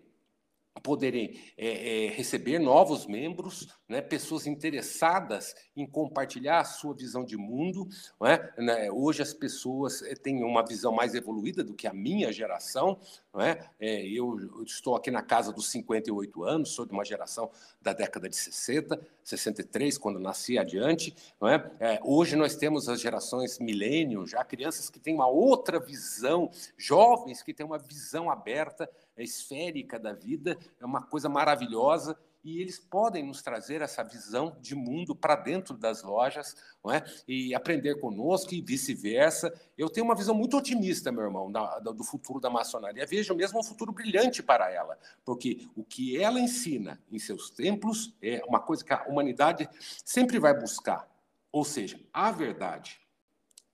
[0.84, 7.36] poderem é, é, receber novos membros, né, pessoas interessadas em compartilhar a sua visão de
[7.36, 7.88] mundo.
[8.24, 8.62] É?
[8.62, 13.00] Né, hoje as pessoas eh, têm uma visão mais evoluída do que a minha geração.
[13.40, 13.66] É?
[13.80, 14.08] é?
[14.08, 17.50] eu estou aqui na casa dos 58 anos, sou de uma geração
[17.82, 21.16] da década de 60, 63, quando nasci adiante.
[21.44, 21.94] É?
[21.94, 22.00] é?
[22.04, 27.54] hoje nós temos as gerações milênio, já crianças que têm uma outra visão, jovens que
[27.54, 33.26] têm uma visão aberta é esférica da vida, é uma coisa maravilhosa e eles podem
[33.26, 37.04] nos trazer essa visão de mundo para dentro das lojas não é?
[37.28, 39.54] e aprender conosco e vice-versa.
[39.78, 43.06] Eu tenho uma visão muito otimista, meu irmão, da, do futuro da maçonaria.
[43.06, 48.16] Vejo mesmo um futuro brilhante para ela, porque o que ela ensina em seus templos
[48.22, 49.70] é uma coisa que a humanidade
[50.06, 51.10] sempre vai buscar,
[51.52, 53.02] ou seja, a verdade.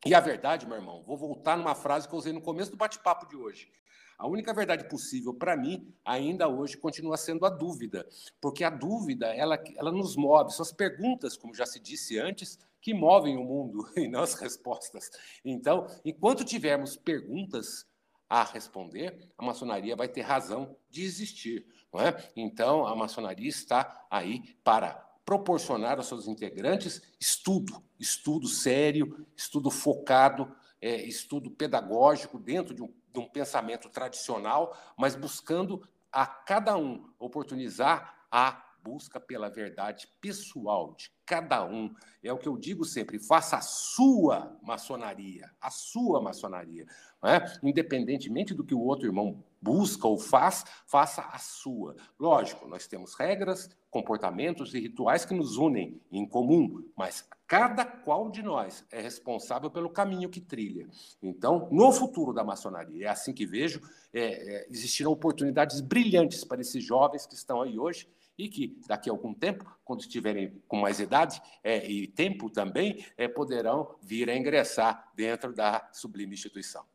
[0.06, 2.78] E a verdade, meu irmão, vou voltar numa frase que eu usei no começo do
[2.78, 3.72] bate-papo de hoje.
[4.18, 8.08] A única verdade possível para mim, ainda hoje, continua sendo a dúvida,
[8.40, 10.54] porque a dúvida ela, ela nos move.
[10.54, 14.36] São as perguntas, como já se disse antes, que movem o mundo e não as
[14.36, 15.10] respostas.
[15.44, 17.86] Então, enquanto tivermos perguntas
[18.30, 21.66] a responder, a maçonaria vai ter razão de existir.
[21.94, 22.32] Não é?
[22.36, 24.94] Então, a maçonaria está aí para
[25.26, 32.94] proporcionar aos seus integrantes estudo, estudo sério, estudo focado, é, estudo pedagógico dentro de um
[33.16, 40.94] de um pensamento tradicional, mas buscando a cada um oportunizar a busca pela verdade pessoal
[40.94, 41.92] de cada um.
[42.24, 46.86] É o que eu digo sempre: faça a sua maçonaria, a sua maçonaria.
[47.24, 47.42] É?
[47.64, 51.96] Independentemente do que o outro irmão busca ou faz, faça a sua.
[52.20, 58.30] Lógico, nós temos regras, comportamentos e rituais que nos unem em comum, mas cada qual
[58.30, 60.88] de nós é responsável pelo caminho que trilha.
[61.22, 63.82] Então, no futuro da maçonaria, é assim que vejo,
[64.14, 68.08] é, é, existirão oportunidades brilhantes para esses jovens que estão aí hoje
[68.38, 73.04] e que daqui a algum tempo, quando estiverem com mais idade é, e tempo também,
[73.18, 76.86] é, poderão vir a ingressar dentro da sublime instituição.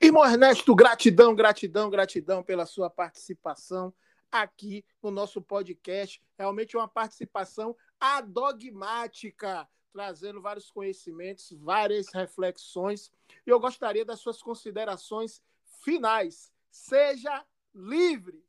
[0.00, 3.92] Irmão Ernesto, gratidão, gratidão, gratidão pela sua participação
[4.30, 6.20] aqui no nosso podcast.
[6.38, 13.10] Realmente uma participação adogmática, trazendo vários conhecimentos, várias reflexões.
[13.46, 15.42] E eu gostaria das suas considerações
[15.82, 16.52] finais.
[16.70, 18.47] Seja livre.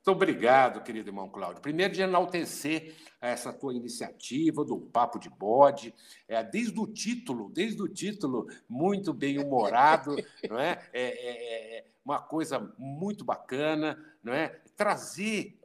[0.00, 1.60] Muito obrigado, querido irmão Cláudio.
[1.60, 5.94] Primeiro, de enaltecer essa tua iniciativa do Papo de Bode,
[6.26, 10.16] é, desde o título, desde o título, muito bem humorado,
[10.48, 10.80] não é?
[10.94, 11.78] É, é?
[11.78, 14.48] é, uma coisa muito bacana, não é?
[14.74, 15.60] Trazer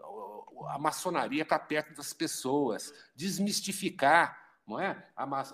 [0.68, 5.02] a maçonaria para perto das pessoas, desmistificar não é?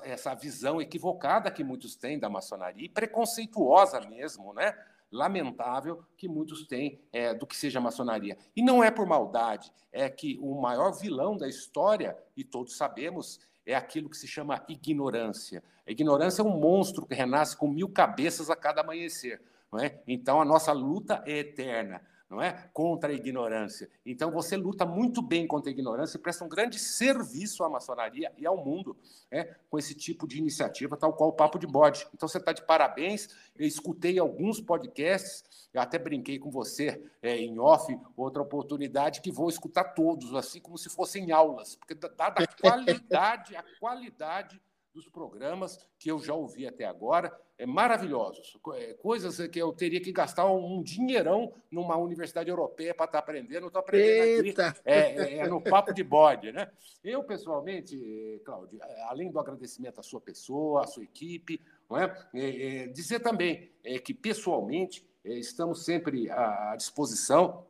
[0.02, 4.74] essa visão equivocada que muitos têm da maçonaria, preconceituosa mesmo, né?
[5.12, 8.38] Lamentável que muitos têm é, do que seja maçonaria.
[8.56, 13.40] E não é por maldade, é que o maior vilão da história, e todos sabemos,
[13.66, 15.64] é aquilo que se chama ignorância.
[15.86, 19.42] A ignorância é um monstro que renasce com mil cabeças a cada amanhecer.
[19.72, 20.02] Não é?
[20.08, 22.02] Então a nossa luta é eterna
[22.32, 22.70] não é?
[22.72, 23.90] Contra a ignorância.
[24.06, 28.32] Então você luta muito bem contra a ignorância e presta um grande serviço à maçonaria
[28.38, 28.96] e ao mundo,
[29.30, 29.54] é?
[29.70, 32.08] com esse tipo de iniciativa, tal qual o Papo de Bode.
[32.14, 33.28] Então você está de parabéns.
[33.54, 39.30] Eu escutei alguns podcasts, eu até brinquei com você é, em off, outra oportunidade, que
[39.30, 44.62] vou escutar todos, assim como se fossem aulas, porque dada a qualidade, a qualidade
[44.94, 48.58] dos programas que eu já ouvi até agora, é maravilhosos.
[48.76, 53.24] É, coisas que eu teria que gastar um dinheirão numa universidade europeia para estar tá
[53.24, 54.68] aprendendo, estou aprendendo Eita.
[54.68, 56.52] aqui é, é, é, no papo de bode.
[56.52, 56.70] Né?
[57.04, 62.30] Eu, pessoalmente, Cláudio, além do agradecimento à sua pessoa, à sua equipe, não é?
[62.34, 63.72] é, é dizer também
[64.04, 67.66] que, pessoalmente, estamos sempre à disposição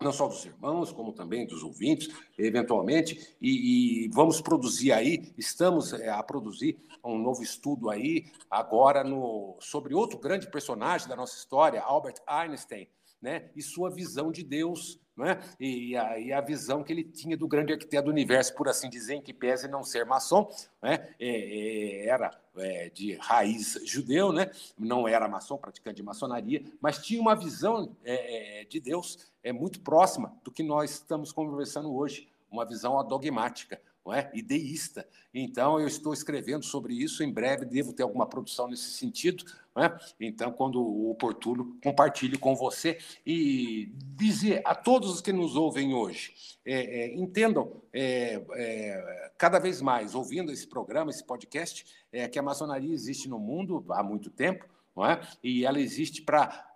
[0.00, 5.92] não só dos irmãos, como também dos ouvintes, eventualmente, e, e vamos produzir aí, estamos
[5.92, 11.36] é, a produzir um novo estudo aí, agora no, sobre outro grande personagem da nossa
[11.36, 12.88] história, Albert Einstein,
[13.20, 15.40] né, e sua visão de Deus, né?
[15.58, 18.88] e, a, e a visão que ele tinha do grande arquiteto do universo, por assim
[18.88, 20.48] dizer, em que pese não ser maçom,
[20.80, 21.08] né?
[21.18, 22.30] É, é, era
[22.60, 24.50] é, de raiz judeu, né?
[24.78, 29.52] não era maçom, praticante de maçonaria, mas tinha uma visão é, é, de Deus é,
[29.52, 34.30] muito próxima do que nós estamos conversando hoje, uma visão adogmática não é?
[34.32, 35.06] e deísta.
[35.34, 39.44] Então, eu estou escrevendo sobre isso, em breve devo ter alguma produção nesse sentido.
[39.76, 39.96] É?
[40.18, 40.80] Então, quando
[41.10, 46.34] oportuno, compartilho com você e dizer a todos os que nos ouvem hoje,
[46.64, 52.38] é, é, entendam é, é cada vez mais, ouvindo esse programa, esse podcast, é, que
[52.38, 54.64] a maçonaria existe no mundo há muito tempo,
[55.44, 56.72] e ela existe para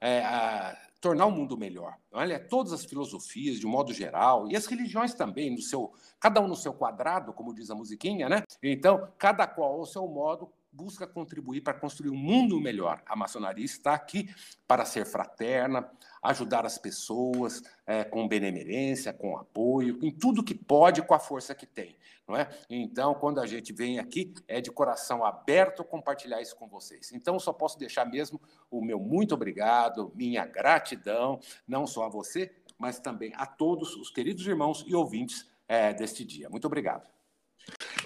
[1.03, 1.97] tornar o mundo melhor.
[2.13, 6.41] Olha, todas as filosofias, de um modo geral, e as religiões também, no seu, cada
[6.41, 8.45] um no seu quadrado, como diz a musiquinha, né?
[8.63, 13.03] Então, cada qual ao seu modo busca contribuir para construir um mundo melhor.
[13.07, 14.35] A maçonaria está aqui
[14.67, 15.91] para ser fraterna,
[16.23, 21.55] ajudar as pessoas é, com benemerência, com apoio, em tudo que pode, com a força
[21.55, 21.97] que tem.
[22.27, 22.49] Não é?
[22.71, 27.13] Então, quando a gente vem aqui, é de coração aberto compartilhar isso com vocês.
[27.13, 32.55] Então, só posso deixar mesmo o meu muito obrigado, minha gratidão, não só a você,
[32.79, 36.49] mas também a todos os queridos irmãos e ouvintes é, deste dia.
[36.49, 37.07] Muito obrigado.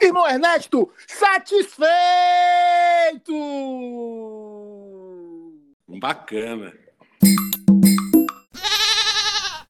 [0.01, 1.87] Irmão Ernesto, satisfeito!
[5.89, 6.86] Bacana.